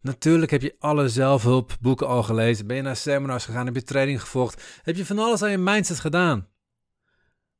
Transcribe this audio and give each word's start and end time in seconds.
Natuurlijk 0.00 0.50
heb 0.50 0.62
je 0.62 0.76
alle 0.78 1.08
zelfhulpboeken 1.08 2.06
al 2.06 2.22
gelezen, 2.22 2.66
ben 2.66 2.76
je 2.76 2.82
naar 2.82 2.96
seminars 2.96 3.44
gegaan, 3.44 3.66
heb 3.66 3.74
je 3.74 3.82
training 3.82 4.20
gevolgd, 4.20 4.80
heb 4.82 4.96
je 4.96 5.06
van 5.06 5.18
alles 5.18 5.42
aan 5.42 5.50
je 5.50 5.58
mindset 5.58 6.00
gedaan. 6.00 6.48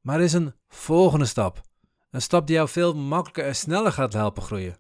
Maar 0.01 0.17
er 0.17 0.25
is 0.25 0.33
een 0.33 0.55
volgende 0.69 1.25
stap. 1.25 1.61
Een 2.11 2.23
stap 2.23 2.47
die 2.47 2.57
jou 2.57 2.69
veel 2.69 2.95
makkelijker 2.95 3.45
en 3.45 3.57
sneller 3.57 3.93
gaat 3.93 4.13
helpen 4.13 4.43
groeien. 4.43 4.77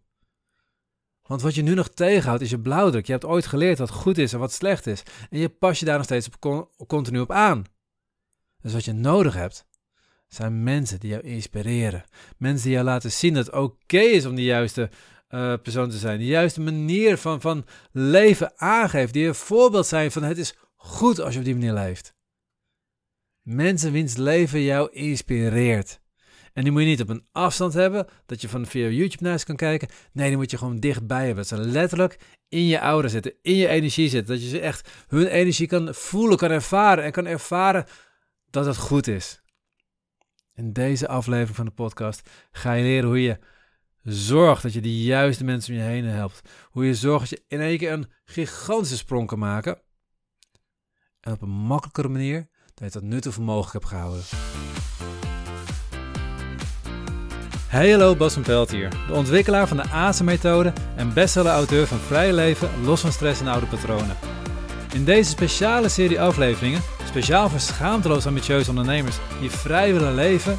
Want 1.22 1.42
wat 1.42 1.54
je 1.54 1.62
nu 1.62 1.74
nog 1.74 1.88
tegenhoudt 1.88 2.42
is 2.42 2.50
je 2.50 2.60
blauwdruk. 2.60 3.06
Je 3.06 3.12
hebt 3.12 3.24
ooit 3.24 3.46
geleerd 3.46 3.78
wat 3.78 3.90
goed 3.90 4.18
is 4.18 4.32
en 4.32 4.38
wat 4.38 4.52
slecht 4.52 4.86
is. 4.86 5.02
En 5.30 5.38
je 5.38 5.48
pas 5.48 5.78
je 5.78 5.84
daar 5.84 5.96
nog 5.96 6.04
steeds 6.04 6.28
continu 6.86 7.20
op 7.20 7.30
aan. 7.30 7.64
Dus 8.60 8.72
wat 8.72 8.84
je 8.84 8.92
nodig 8.92 9.34
hebt, 9.34 9.66
zijn 10.28 10.62
mensen 10.62 11.00
die 11.00 11.10
jou 11.10 11.22
inspireren. 11.22 12.04
Mensen 12.36 12.64
die 12.64 12.72
jou 12.72 12.84
laten 12.84 13.12
zien 13.12 13.34
dat 13.34 13.46
het 13.46 13.54
oké 13.54 13.98
is 13.98 14.26
om 14.26 14.34
de 14.34 14.42
juiste 14.42 14.90
uh, 15.30 15.54
persoon 15.62 15.90
te 15.90 15.98
zijn. 15.98 16.18
De 16.18 16.24
juiste 16.24 16.60
manier 16.60 17.18
van, 17.18 17.40
van 17.40 17.64
leven 17.92 18.52
aangeeft. 18.56 19.12
Die 19.12 19.26
een 19.26 19.34
voorbeeld 19.34 19.86
zijn 19.86 20.12
van 20.12 20.22
het 20.22 20.38
is 20.38 20.54
goed 20.76 21.20
als 21.20 21.32
je 21.32 21.38
op 21.38 21.44
die 21.44 21.54
manier 21.54 21.72
leeft. 21.72 22.14
Mensen 23.42 23.92
wiens 23.92 24.16
leven 24.16 24.62
jou 24.62 24.92
inspireert. 24.92 26.00
En 26.52 26.62
die 26.64 26.72
moet 26.72 26.82
je 26.82 26.88
niet 26.88 27.00
op 27.00 27.08
een 27.08 27.26
afstand 27.32 27.72
hebben, 27.72 28.06
dat 28.26 28.40
je 28.40 28.48
van 28.48 28.66
via 28.66 28.88
YouTube 28.88 29.24
naar 29.24 29.38
ze 29.38 29.44
kan 29.44 29.56
kijken. 29.56 29.88
Nee, 30.12 30.28
die 30.28 30.36
moet 30.36 30.50
je 30.50 30.58
gewoon 30.58 30.80
dichtbij 30.80 31.26
hebben. 31.26 31.36
Dat 31.36 31.46
ze 31.46 31.56
letterlijk 31.56 32.18
in 32.48 32.66
je 32.66 32.78
aura 32.78 33.08
zitten, 33.08 33.34
in 33.42 33.54
je 33.54 33.68
energie 33.68 34.08
zitten. 34.08 34.34
Dat 34.34 34.44
je 34.44 34.48
ze 34.48 34.60
echt 34.60 34.90
hun 35.08 35.26
energie 35.26 35.66
kan 35.66 35.94
voelen, 35.94 36.36
kan 36.36 36.50
ervaren 36.50 37.04
en 37.04 37.12
kan 37.12 37.26
ervaren 37.26 37.86
dat 38.50 38.66
het 38.66 38.76
goed 38.76 39.06
is. 39.06 39.42
In 40.54 40.72
deze 40.72 41.08
aflevering 41.08 41.56
van 41.56 41.64
de 41.64 41.70
podcast 41.70 42.30
ga 42.50 42.72
je 42.72 42.82
leren 42.82 43.08
hoe 43.08 43.22
je 43.22 43.38
zorgt 44.12 44.62
dat 44.62 44.72
je 44.72 44.80
de 44.80 45.02
juiste 45.02 45.44
mensen 45.44 45.74
om 45.74 45.80
je 45.80 45.86
heen 45.86 46.04
helpt. 46.04 46.40
Hoe 46.70 46.86
je 46.86 46.94
zorgt 46.94 47.30
dat 47.30 47.38
je 47.38 47.44
in 47.48 47.60
één 47.60 47.78
keer 47.78 47.92
een 47.92 48.10
gigantische 48.24 48.96
sprong 48.96 49.26
kan 49.26 49.38
maken. 49.38 49.78
En 51.20 51.32
op 51.32 51.42
een 51.42 51.48
makkelijkere 51.48 52.08
manier 52.08 52.48
dat 52.74 52.92
je 52.92 52.98
tot 52.98 53.08
nu 53.08 53.20
toe 53.20 53.32
voor 53.32 53.44
mogelijk 53.44 53.72
hebt 53.72 53.86
gehouden. 53.86 54.22
Hey 57.68 57.90
hallo, 57.90 58.16
Bas 58.16 58.34
van 58.34 58.42
Pelt 58.42 58.70
hier, 58.70 58.90
de 59.06 59.12
ontwikkelaar 59.12 59.68
van 59.68 59.76
de 59.76 59.88
ASE-methode 59.88 60.72
en 60.96 61.12
bestseller-auteur 61.12 61.86
van 61.86 61.98
Vrije 61.98 62.32
Leven, 62.32 62.84
los 62.84 63.00
van 63.00 63.12
stress 63.12 63.40
en 63.40 63.48
oude 63.48 63.66
patronen. 63.66 64.16
In 64.94 65.04
deze 65.04 65.30
speciale 65.30 65.88
serie 65.88 66.20
afleveringen, 66.20 66.80
speciaal 67.06 67.48
voor 67.48 67.60
schaamteloos 67.60 68.26
ambitieuze 68.26 68.70
ondernemers 68.70 69.16
die 69.40 69.50
vrij 69.50 69.92
willen 69.92 70.14
leven, 70.14 70.58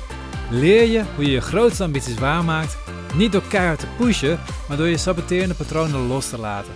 leer 0.49 0.83
je 0.83 1.03
hoe 1.15 1.25
je 1.25 1.31
je 1.31 1.41
grootste 1.41 1.83
ambities 1.83 2.17
waarmaakt, 2.17 2.77
niet 3.15 3.31
door 3.31 3.47
keihard 3.47 3.79
te 3.79 3.87
pushen, 3.97 4.39
maar 4.67 4.77
door 4.77 4.87
je 4.87 4.97
saboterende 4.97 5.55
patronen 5.55 6.07
los 6.07 6.29
te 6.29 6.39
laten. 6.39 6.73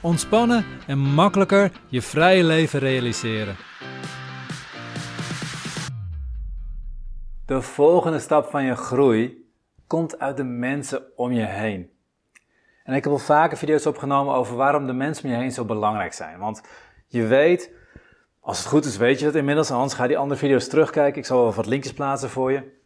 Ontspannen 0.00 0.64
en 0.86 0.98
makkelijker 0.98 1.72
je 1.88 2.02
vrije 2.02 2.44
leven 2.44 2.78
realiseren. 2.78 3.56
De 7.46 7.62
volgende 7.62 8.18
stap 8.18 8.50
van 8.50 8.64
je 8.64 8.74
groei 8.74 9.50
komt 9.86 10.18
uit 10.18 10.36
de 10.36 10.44
mensen 10.44 11.02
om 11.16 11.32
je 11.32 11.44
heen. 11.44 11.90
En 12.84 12.94
ik 12.94 13.04
heb 13.04 13.12
al 13.12 13.18
vaker 13.18 13.56
video's 13.56 13.86
opgenomen 13.86 14.34
over 14.34 14.56
waarom 14.56 14.86
de 14.86 14.92
mensen 14.92 15.24
om 15.24 15.30
je 15.30 15.36
heen 15.36 15.52
zo 15.52 15.64
belangrijk 15.64 16.12
zijn. 16.12 16.38
Want 16.38 16.62
je 17.08 17.26
weet, 17.26 17.70
als 18.40 18.58
het 18.58 18.66
goed 18.66 18.84
is, 18.84 18.96
weet 18.96 19.18
je 19.18 19.26
het 19.26 19.34
inmiddels. 19.34 19.70
Anders 19.70 19.94
ga 19.94 20.06
die 20.06 20.18
andere 20.18 20.40
video's 20.40 20.68
terugkijken. 20.68 21.18
Ik 21.18 21.26
zal 21.26 21.42
wel 21.42 21.52
wat 21.52 21.66
linkjes 21.66 21.92
plaatsen 21.92 22.30
voor 22.30 22.52
je. 22.52 22.80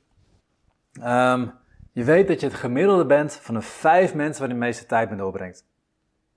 Um, 0.92 1.52
je 1.97 2.05
weet 2.05 2.28
dat 2.28 2.41
je 2.41 2.47
het 2.47 2.56
gemiddelde 2.56 3.06
bent 3.06 3.39
van 3.42 3.55
de 3.55 3.61
vijf 3.61 4.14
mensen 4.14 4.41
waar 4.41 4.48
je 4.48 4.58
de 4.58 4.64
meeste 4.64 4.86
tijd 4.86 5.08
mee 5.08 5.19
doorbrengt. 5.19 5.64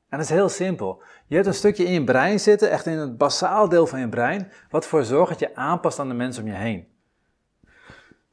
En 0.10 0.18
dat 0.18 0.28
is 0.28 0.30
heel 0.30 0.50
simpel. 0.50 1.02
Je 1.28 1.36
hebt 1.36 1.48
een 1.48 1.54
stukje 1.54 1.84
in 1.84 1.92
je 1.92 2.04
brein 2.04 2.40
zitten, 2.40 2.70
echt 2.70 2.86
in 2.86 2.98
het 2.98 3.18
basaal 3.18 3.70
deel 3.70 3.88
van 3.88 4.00
je 4.00 4.10
brein, 4.10 4.52
wat 4.70 4.84
ervoor 4.84 5.04
zorgt 5.04 5.30
dat 5.30 5.40
je 5.40 5.56
aanpast 5.56 6.00
aan 6.00 6.08
de 6.08 6.14
mensen 6.14 6.44
om 6.44 6.50
je 6.50 6.56
heen. 6.56 6.88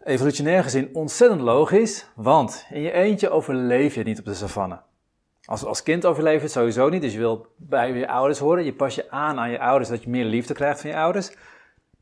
Evolutionair 0.04 0.62
gezien 0.62 0.88
ontzettend 0.92 1.40
logisch, 1.40 2.06
want 2.14 2.66
in 2.70 2.80
je 2.80 2.92
eentje 2.92 3.30
overleef 3.30 3.94
je 3.94 4.02
niet 4.02 4.18
op 4.18 4.24
de 4.24 4.34
savanne. 4.34 4.80
Als, 5.44 5.64
als 5.64 5.82
kind 5.82 6.04
overleef 6.04 6.36
je 6.36 6.42
het 6.42 6.50
sowieso 6.52 6.88
niet, 6.88 7.02
dus 7.02 7.12
je 7.12 7.18
wil 7.18 7.46
bij 7.56 7.92
je 7.92 8.08
ouders 8.08 8.38
horen. 8.38 8.64
Je 8.64 8.74
pas 8.74 8.94
je 8.94 9.10
aan 9.10 9.38
aan 9.38 9.50
je 9.50 9.60
ouders, 9.60 9.88
dat 9.88 10.02
je 10.02 10.10
meer 10.10 10.24
liefde 10.24 10.54
krijgt 10.54 10.80
van 10.80 10.90
je 10.90 10.96
ouders. 10.96 11.30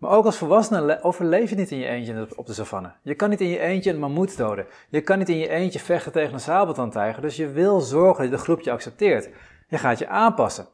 Maar 0.05 0.13
ook 0.13 0.25
als 0.25 0.39
volwassene 0.39 1.03
overleef 1.03 1.51
je 1.51 1.57
niet 1.57 1.71
in 1.71 1.79
je 1.79 1.87
eentje 1.87 2.29
op 2.37 2.47
de 2.47 2.53
savanne. 2.53 2.93
Je 3.03 3.15
kan 3.15 3.31
niet 3.31 3.41
in 3.41 3.49
je 3.49 3.59
eentje 3.59 3.91
een 3.91 3.99
mammoet 3.99 4.37
doden. 4.37 4.67
Je 4.89 5.01
kan 5.01 5.19
niet 5.19 5.29
in 5.29 5.39
je 5.39 5.49
eentje 5.49 5.79
vechten 5.79 6.13
tegen 6.13 6.35
een 6.35 6.41
sabeltandtijger. 6.41 7.23
Dus 7.23 7.37
je 7.37 7.49
wil 7.49 7.81
zorgen 7.81 8.31
dat 8.31 8.39
de 8.39 8.45
groep 8.45 8.61
je 8.61 8.71
accepteert. 8.71 9.29
Je 9.69 9.79
gaat 9.79 9.99
je 9.99 10.09
aanpassen. 10.09 10.65
Er 10.65 10.71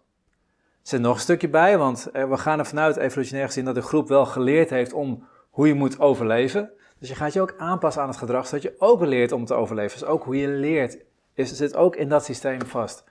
zit 0.82 1.00
nog 1.00 1.14
een 1.14 1.20
stukje 1.20 1.48
bij, 1.48 1.78
want 1.78 2.08
we 2.12 2.36
gaan 2.36 2.58
er 2.58 2.66
vanuit 2.66 2.96
evolutionair 2.96 3.46
gezien 3.46 3.64
dat 3.64 3.74
de 3.74 3.82
groep 3.82 4.08
wel 4.08 4.26
geleerd 4.26 4.70
heeft 4.70 4.92
om 4.92 5.26
hoe 5.50 5.66
je 5.66 5.74
moet 5.74 6.00
overleven. 6.00 6.70
Dus 6.98 7.08
je 7.08 7.14
gaat 7.14 7.32
je 7.32 7.40
ook 7.40 7.54
aanpassen 7.58 8.02
aan 8.02 8.08
het 8.08 8.16
gedrag, 8.16 8.46
zodat 8.46 8.62
je 8.62 8.74
ook 8.78 9.00
leert 9.00 9.32
om 9.32 9.44
te 9.44 9.54
overleven. 9.54 9.98
Dus 9.98 10.08
ook 10.08 10.24
hoe 10.24 10.36
je 10.36 10.48
leert 10.48 10.98
is, 11.34 11.56
zit 11.56 11.76
ook 11.76 11.96
in 11.96 12.08
dat 12.08 12.24
systeem 12.24 12.66
vast. 12.66 13.04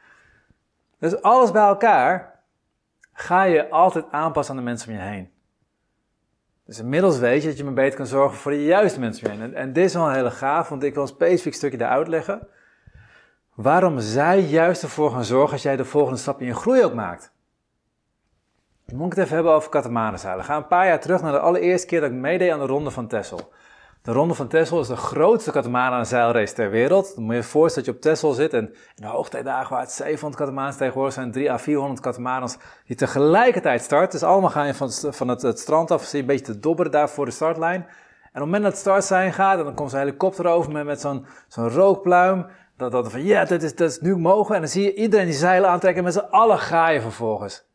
Dus 0.99 1.21
alles 1.21 1.51
bij 1.51 1.67
elkaar 1.67 2.39
ga 3.13 3.43
je 3.43 3.69
altijd 3.69 4.05
aanpassen 4.11 4.55
aan 4.55 4.59
de 4.59 4.69
mensen 4.69 4.89
om 4.89 4.95
je 4.95 5.01
heen. 5.01 5.37
Dus 6.69 6.79
inmiddels 6.79 7.19
weet 7.19 7.41
je 7.41 7.47
dat 7.47 7.57
je 7.57 7.63
me 7.63 7.71
beter 7.71 7.97
kan 7.97 8.07
zorgen 8.07 8.37
voor 8.37 8.51
de 8.51 8.63
juiste 8.63 8.99
mensen 8.99 9.29
heen. 9.29 9.55
En, 9.55 9.73
dit 9.73 9.85
is 9.85 9.93
wel 9.93 10.07
een 10.07 10.13
hele 10.13 10.31
gaaf, 10.31 10.69
want 10.69 10.83
ik 10.83 10.93
wil 10.93 11.01
een 11.01 11.09
specifiek 11.09 11.53
stukje 11.53 11.77
daar 11.77 11.89
uitleggen. 11.89 12.47
Waarom 13.55 13.99
zij 13.99 14.39
juist 14.39 14.83
ervoor 14.83 15.11
gaan 15.11 15.23
zorgen 15.23 15.53
als 15.53 15.61
jij 15.61 15.75
de 15.75 15.85
volgende 15.85 16.19
stap 16.19 16.39
in 16.39 16.45
je 16.45 16.53
groei 16.53 16.83
ook 16.83 16.93
maakt. 16.93 17.33
Dan 18.85 18.97
moet 18.97 19.05
ik 19.05 19.11
het 19.11 19.23
even 19.23 19.35
hebben 19.35 19.53
over 19.53 19.69
katamaranzeilen. 19.69 20.45
Ga 20.45 20.55
een 20.55 20.67
paar 20.67 20.85
jaar 20.85 20.99
terug 20.99 21.21
naar 21.21 21.31
de 21.31 21.39
allereerste 21.39 21.87
keer 21.87 22.01
dat 22.01 22.09
ik 22.09 22.15
meedeed 22.15 22.51
aan 22.51 22.59
de 22.59 22.65
Ronde 22.65 22.91
van 22.91 23.07
Texel. 23.07 23.51
De 24.01 24.11
Ronde 24.11 24.33
van 24.33 24.47
Texel 24.47 24.79
is 24.79 24.87
de 24.87 24.95
grootste 24.95 25.51
katamaran-zeilrace 25.51 26.53
ter 26.53 26.69
wereld. 26.69 27.15
Dan 27.15 27.23
moet 27.23 27.33
je 27.33 27.39
je 27.39 27.47
voorstellen 27.47 27.87
dat 27.87 28.01
je 28.01 28.09
op 28.09 28.13
Texel 28.13 28.33
zit 28.33 28.53
en 28.53 28.65
in 28.67 28.73
de 28.95 29.07
hoogtijdagen 29.07 29.71
waar 29.71 29.81
het 29.81 29.91
700 29.91 30.41
katamarans 30.41 30.77
tegenwoordig 30.77 31.13
zijn, 31.13 31.31
3 31.31 31.51
à 31.51 31.57
400 31.57 31.99
katamarans 31.99 32.57
die 32.85 32.95
tegelijkertijd 32.95 33.81
starten. 33.81 34.19
Dus 34.19 34.23
allemaal 34.29 34.49
gaan 34.49 34.67
je 34.67 34.73
van, 34.73 34.91
van 34.91 35.27
het, 35.27 35.59
strand 35.59 35.91
af, 35.91 36.03
zie 36.03 36.19
een 36.19 36.25
beetje 36.25 36.45
te 36.45 36.59
dobberen 36.59 36.91
daar 36.91 37.09
voor 37.09 37.25
de 37.25 37.31
startlijn. 37.31 37.81
En 37.81 37.85
op 37.85 38.33
het 38.33 38.43
moment 38.43 38.63
dat 38.63 38.71
het 38.71 38.81
start 38.81 39.03
zijn 39.03 39.33
gaat, 39.33 39.57
dan 39.57 39.73
komt 39.73 39.89
zo'n 39.89 39.99
helikopter 39.99 40.45
over 40.45 40.71
met, 40.71 40.85
met 40.85 41.01
zo'n 41.01 41.25
zo'n 41.47 41.69
rookpluim. 41.69 42.45
Dat, 42.77 42.91
dat 42.91 43.11
van, 43.11 43.23
ja, 43.23 43.49
is, 43.49 43.99
nu 43.99 44.17
mogen. 44.17 44.55
En 44.55 44.61
dan 44.61 44.69
zie 44.69 44.83
je 44.83 44.93
iedereen 44.93 45.25
die 45.25 45.35
zeilen 45.35 45.69
aantrekken 45.69 45.99
en 45.99 46.13
met 46.13 46.13
z'n 46.13 46.31
allen 46.31 46.59
ga 46.59 46.87
je 46.87 47.01
vervolgens. 47.01 47.67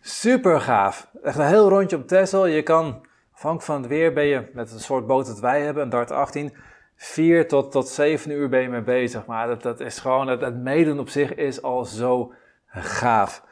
Super 0.00 0.60
gaaf. 0.60 1.10
Echt 1.22 1.38
een 1.38 1.46
heel 1.46 1.68
rondje 1.68 1.96
op 1.96 2.06
Texel. 2.06 2.46
Je 2.46 2.62
kan 2.62 3.08
Afhankelijk 3.40 3.72
van 3.72 3.82
het 3.82 3.90
weer 3.90 4.12
ben 4.12 4.24
je 4.24 4.50
met 4.52 4.72
een 4.72 4.80
soort 4.80 5.06
boot 5.06 5.26
dat 5.26 5.40
wij 5.40 5.60
hebben, 5.60 5.82
een 5.82 5.88
Dart 5.88 6.10
18, 6.10 6.52
4 6.96 7.48
tot, 7.48 7.72
tot 7.72 7.88
7 7.88 8.30
uur 8.30 8.48
ben 8.48 8.60
je 8.60 8.68
mee 8.68 8.82
bezig. 8.82 9.26
Maar 9.26 9.46
dat, 9.46 9.62
dat 9.62 9.80
is 9.80 9.98
gewoon, 9.98 10.28
het, 10.28 10.40
het 10.40 10.56
meedoen 10.56 10.98
op 10.98 11.08
zich 11.08 11.34
is 11.34 11.62
al 11.62 11.84
zo 11.84 12.32
gaaf. 12.66 13.44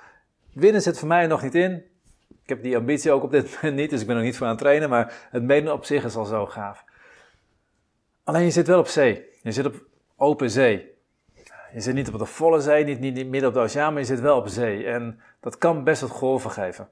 Winnen 0.53 0.83
zit 0.83 0.99
voor 0.99 1.09
mij 1.09 1.27
nog 1.27 1.43
niet 1.43 1.55
in. 1.55 1.73
Ik 2.43 2.49
heb 2.49 2.63
die 2.63 2.77
ambitie 2.77 3.13
ook 3.13 3.23
op 3.23 3.31
dit 3.31 3.51
moment 3.55 3.75
niet, 3.81 3.91
dus 3.91 4.01
ik 4.01 4.07
ben 4.07 4.17
nog 4.17 4.25
niet 4.25 4.37
voor 4.37 4.47
aan 4.47 4.53
het 4.53 4.61
trainen. 4.61 4.89
Maar 4.89 5.29
het 5.31 5.43
meedoen 5.43 5.73
op 5.73 5.85
zich 5.85 6.05
is 6.05 6.17
al 6.17 6.25
zo 6.25 6.47
gaaf. 6.47 6.85
Alleen 8.25 8.45
je 8.45 8.51
zit 8.51 8.67
wel 8.67 8.79
op 8.79 8.89
zee. 8.89 9.25
Je 9.43 9.53
zit 9.53 9.67
op 9.67 9.75
open 10.17 10.51
zee. 10.51 10.95
Je 11.73 11.81
zit 11.81 11.95
niet 11.95 12.09
op 12.13 12.19
de 12.19 12.27
volle 12.27 12.61
zee, 12.61 12.85
niet, 12.85 13.01
niet, 13.01 13.15
niet 13.15 13.29
midden 13.29 13.49
op 13.49 13.55
de 13.55 13.61
oceaan, 13.61 13.93
maar 13.93 14.03
je 14.03 14.09
zit 14.09 14.21
wel 14.21 14.37
op 14.37 14.49
zee. 14.49 14.87
En 14.87 15.21
dat 15.41 15.59
kan 15.59 15.85
best 15.85 16.01
wat 16.01 16.11
golven 16.11 16.51
geven. 16.51 16.89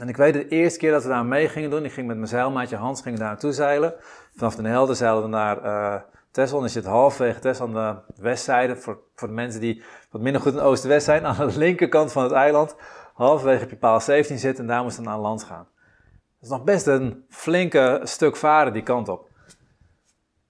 En 0.00 0.08
ik 0.08 0.16
weet 0.16 0.32
de 0.32 0.48
eerste 0.48 0.78
keer 0.78 0.90
dat 0.90 1.02
we 1.02 1.08
daar 1.08 1.26
mee 1.26 1.48
gingen 1.48 1.70
doen, 1.70 1.84
ik 1.84 1.92
ging 1.92 2.06
met 2.06 2.16
mijn 2.16 2.28
zeilmaatje 2.28 2.76
Hans 2.76 3.02
ging 3.02 3.18
daar 3.18 3.28
naartoe 3.28 3.52
zeilen. 3.52 3.94
Vanaf 4.36 4.54
de 4.54 4.68
Helder 4.68 4.96
zeilden 4.96 5.22
we 5.22 5.28
naar 5.28 5.64
uh. 5.64 6.00
En 6.32 6.62
je 6.62 6.68
zit 6.68 6.84
halfwege 6.84 7.40
Texel 7.40 7.66
aan 7.66 7.72
de 7.72 8.22
westzijde, 8.22 8.76
voor, 8.76 8.98
voor 9.14 9.28
de 9.28 9.34
mensen 9.34 9.60
die 9.60 9.82
wat 10.10 10.20
minder 10.20 10.40
goed 10.40 10.52
in 10.52 10.60
oost-west 10.60 11.04
zijn, 11.04 11.26
aan 11.26 11.48
de 11.48 11.58
linkerkant 11.58 12.12
van 12.12 12.22
het 12.22 12.32
eiland. 12.32 12.76
Halverwege 13.14 13.60
heb 13.60 13.70
je 13.70 13.76
paal 13.76 14.00
17 14.00 14.38
zitten 14.38 14.64
en 14.64 14.70
daar 14.70 14.82
moesten 14.82 15.04
we 15.04 15.10
aan 15.10 15.20
land 15.20 15.42
gaan. 15.42 15.66
Dat 16.06 16.42
is 16.42 16.48
nog 16.48 16.64
best 16.64 16.86
een 16.86 17.24
flinke 17.28 18.00
stuk 18.02 18.36
varen 18.36 18.72
die 18.72 18.82
kant 18.82 19.08
op. 19.08 19.28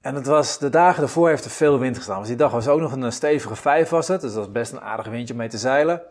En 0.00 0.15
het 0.15 0.27
was, 0.27 0.59
de 0.59 0.69
dagen 0.69 1.03
ervoor 1.03 1.29
heeft 1.29 1.45
er 1.45 1.50
veel 1.50 1.79
wind 1.79 1.97
gestaan. 1.97 2.19
Dus 2.19 2.29
die 2.29 2.37
dag 2.37 2.53
was 2.53 2.69
ook 2.69 2.81
nog 2.81 2.93
een 2.93 3.12
stevige 3.12 3.56
vijf 3.56 3.89
was 3.89 4.09
het, 4.09 4.21
dus 4.21 4.33
dat 4.33 4.45
was 4.45 4.53
best 4.53 4.73
een 4.73 4.81
aardig 4.81 5.09
windje 5.09 5.33
om 5.33 5.39
mee 5.39 5.49
te 5.49 5.59
zeilen. 5.59 6.03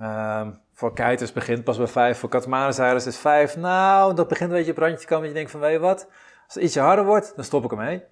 Uh, 0.00 0.46
voor 0.78 0.92
kiters 0.92 1.32
begint 1.32 1.64
pas 1.64 1.76
bij 1.76 1.86
5, 1.86 2.18
voor 2.18 2.28
katamaranzeilers 2.28 3.06
is 3.06 3.16
5. 3.16 3.56
Nou, 3.56 4.14
dat 4.14 4.28
begint 4.28 4.50
een 4.50 4.56
beetje 4.56 4.70
op 4.70 4.78
randje 4.78 4.98
te 4.98 5.06
komen 5.06 5.22
dat 5.22 5.30
je 5.30 5.36
denkt 5.36 5.50
van, 5.50 5.60
weet 5.60 5.72
je 5.72 5.78
wat, 5.78 6.06
als 6.44 6.54
het 6.54 6.62
ietsje 6.62 6.80
harder 6.80 7.04
wordt, 7.04 7.32
dan 7.36 7.44
stop 7.44 7.64
ik 7.64 7.70
ermee. 7.70 8.02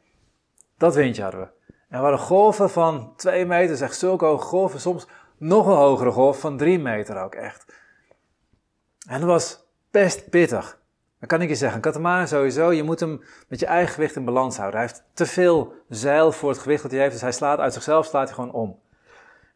Dat 0.78 0.94
windje 0.94 1.22
hadden 1.22 1.40
we. 1.40 1.46
En 1.66 1.76
we 1.88 1.96
hadden 1.96 2.18
golven 2.18 2.70
van 2.70 3.12
2 3.16 3.46
meter, 3.46 3.76
zeg 3.76 3.94
zulke 3.94 4.24
hoge 4.24 4.44
golven, 4.44 4.80
soms 4.80 5.06
nog 5.36 5.66
een 5.66 5.76
hogere 5.76 6.10
golf 6.10 6.40
van 6.40 6.56
3 6.56 6.78
meter 6.78 7.22
ook 7.22 7.34
echt. 7.34 7.64
En 9.08 9.20
dat 9.20 9.28
was 9.28 9.66
best 9.90 10.30
pittig. 10.30 10.80
Dan 11.18 11.28
kan 11.28 11.42
ik 11.42 11.48
je 11.48 11.54
zeggen, 11.54 11.80
katamaran 11.80 12.28
sowieso, 12.28 12.72
je 12.72 12.82
moet 12.82 13.00
hem 13.00 13.22
met 13.48 13.60
je 13.60 13.66
eigen 13.66 13.94
gewicht 13.94 14.16
in 14.16 14.24
balans 14.24 14.56
houden. 14.56 14.80
Hij 14.80 14.88
heeft 14.88 15.04
te 15.14 15.26
veel 15.26 15.72
zeil 15.88 16.32
voor 16.32 16.50
het 16.50 16.58
gewicht 16.58 16.82
dat 16.82 16.90
hij 16.90 17.00
heeft, 17.00 17.12
dus 17.12 17.22
hij 17.22 17.32
slaat 17.32 17.58
uit 17.58 17.72
zichzelf, 17.72 18.06
slaat 18.06 18.26
hij 18.26 18.34
gewoon 18.34 18.52
om. 18.52 18.78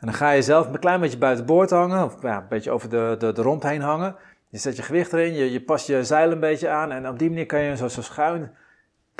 En 0.01 0.07
dan 0.07 0.15
ga 0.15 0.31
je 0.31 0.43
zelf 0.43 0.67
een 0.67 0.79
klein 0.79 1.01
beetje 1.01 1.19
buiten 1.19 1.47
boord 1.47 1.71
hangen, 1.71 2.05
of 2.05 2.23
ja, 2.23 2.37
een 2.37 2.49
beetje 2.49 2.71
over 2.71 2.89
de, 2.89 3.17
de, 3.19 3.33
de 3.33 3.43
romp 3.43 3.63
heen 3.63 3.81
hangen. 3.81 4.17
Je 4.49 4.59
zet 4.59 4.77
je 4.77 4.83
gewicht 4.83 5.13
erin, 5.13 5.35
je, 5.35 5.53
je 5.53 5.63
past 5.63 5.87
je 5.87 6.05
zeil 6.05 6.31
een 6.31 6.41
beetje 6.41 6.69
aan 6.69 6.91
en 6.91 7.09
op 7.09 7.19
die 7.19 7.29
manier 7.29 7.47
kan 7.47 7.61
je 7.61 7.77
zo, 7.77 7.89
zo 7.89 8.03
schuin 8.03 8.53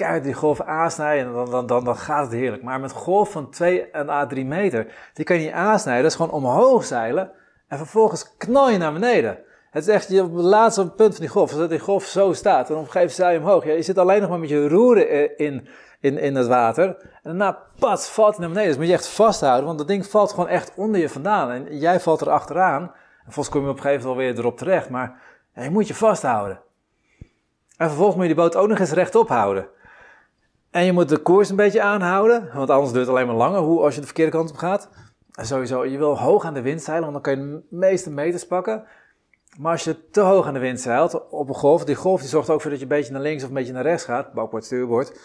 keihard 0.01 0.25
die 0.25 0.35
golf 0.35 0.61
aansnijden 0.61 1.27
en 1.27 1.33
dan, 1.33 1.51
dan, 1.51 1.67
dan, 1.67 1.85
dan 1.85 1.97
gaat 1.97 2.25
het 2.25 2.33
heerlijk. 2.33 2.63
Maar 2.63 2.81
met 2.81 2.93
golf 2.93 3.31
van 3.31 3.51
2 3.51 3.91
en 3.91 4.11
a 4.11 4.27
3 4.27 4.45
meter, 4.45 4.87
die 5.13 5.25
kan 5.25 5.37
je 5.37 5.43
niet 5.43 5.53
aansnijden. 5.53 6.03
Dat 6.03 6.11
is 6.11 6.17
gewoon 6.17 6.33
omhoog 6.33 6.85
zeilen 6.85 7.31
en 7.69 7.79
vervolgens 7.79 8.37
knal 8.37 8.71
je 8.71 8.79
naar 8.79 8.93
beneden. 8.93 9.39
Het 9.71 9.87
is 9.87 9.95
echt 9.95 10.09
je 10.09 10.23
het 10.23 10.33
laatste 10.33 10.91
punt 10.91 11.13
van 11.13 11.21
die 11.21 11.31
golf, 11.33 11.51
zodat 11.51 11.71
die 11.71 11.79
golf 11.79 12.05
zo 12.05 12.33
staat. 12.33 12.71
En 12.71 12.77
op 12.77 12.81
een 12.81 12.91
gegeven 12.91 13.15
zeil 13.15 13.33
je 13.33 13.39
omhoog. 13.39 13.65
Ja, 13.65 13.73
je 13.73 13.83
zit 13.83 13.99
alleen 13.99 14.21
nog 14.21 14.31
maar 14.31 14.39
met 14.39 14.49
je 14.49 14.69
roeren 14.69 15.39
in, 15.39 15.69
in, 16.01 16.19
in 16.19 16.35
het 16.35 16.47
water. 16.47 16.87
En 16.87 17.21
daarna, 17.23 17.59
pat, 17.79 18.09
valt 18.09 18.37
hij 18.37 18.39
naar 18.39 18.49
beneden. 18.49 18.69
Dus 18.69 18.79
moet 18.79 18.89
je 18.89 18.93
echt 18.93 19.09
vasthouden, 19.09 19.67
want 19.67 19.79
dat 19.79 19.89
ding 19.89 20.07
valt 20.07 20.31
gewoon 20.31 20.49
echt 20.49 20.73
onder 20.77 21.01
je 21.01 21.09
vandaan. 21.09 21.51
En 21.51 21.79
jij 21.79 22.01
valt 22.01 22.21
er 22.21 22.31
achteraan. 22.31 22.83
En 23.25 23.33
volgens 23.33 23.49
kom 23.49 23.65
je 23.65 23.71
op 23.71 23.77
een 23.77 23.83
gegeven 23.83 24.09
moment 24.09 24.27
weer 24.27 24.39
erop 24.39 24.59
terecht. 24.59 24.89
Maar 24.89 25.21
je 25.55 25.71
moet 25.71 25.89
je 25.89 25.95
vasthouden. 25.95 26.61
En 27.77 27.87
vervolgens 27.87 28.17
moet 28.17 28.27
je 28.27 28.35
die 28.35 28.43
boot 28.43 28.57
ook 28.57 28.69
nog 28.69 28.79
eens 28.79 28.93
rechtop 28.93 29.29
houden. 29.29 29.69
En 30.71 30.85
je 30.85 30.93
moet 30.93 31.09
de 31.09 31.19
koers 31.19 31.49
een 31.49 31.57
beetje 31.57 31.83
aanhouden, 31.83 32.51
want 32.55 32.71
anders 32.71 32.93
duurt 32.93 33.07
het 33.07 33.15
alleen 33.15 33.27
maar 33.27 33.37
langer 33.37 33.61
hoe, 33.61 33.83
als 33.83 33.95
je 33.95 34.01
de 34.01 34.07
verkeerde 34.07 34.33
kant 34.33 34.51
op 34.51 34.57
gaat. 34.57 34.89
En 35.33 35.47
sowieso, 35.47 35.85
je 35.85 35.99
wil 35.99 36.19
hoog 36.19 36.45
aan 36.45 36.55
de 36.55 36.63
wind 36.63 36.83
zeilen, 36.83 37.13
want 37.13 37.25
dan 37.25 37.35
kan 37.35 37.45
je 37.45 37.53
de 37.53 37.77
meeste 37.77 38.11
meters 38.11 38.47
pakken. 38.47 38.85
Maar 39.59 39.73
als 39.73 39.85
je 39.85 40.11
te 40.11 40.21
hoog 40.21 40.47
aan 40.47 40.55
de 40.55 40.61
wind 40.61 40.81
zeilt 40.81 41.29
op 41.29 41.49
een 41.49 41.55
golf, 41.55 41.85
die 41.85 41.95
golf 41.95 42.21
die 42.21 42.29
zorgt 42.29 42.51
ook 42.51 42.61
voor 42.61 42.71
dat 42.71 42.79
je 42.79 42.85
een 42.85 42.91
beetje 42.97 43.13
naar 43.13 43.23
links 43.23 43.43
of 43.43 43.49
een 43.49 43.55
beetje 43.55 43.73
naar 43.73 43.83
rechts 43.83 44.05
gaat, 44.05 44.33
bakboord, 44.33 44.65
stuurboord. 44.65 45.21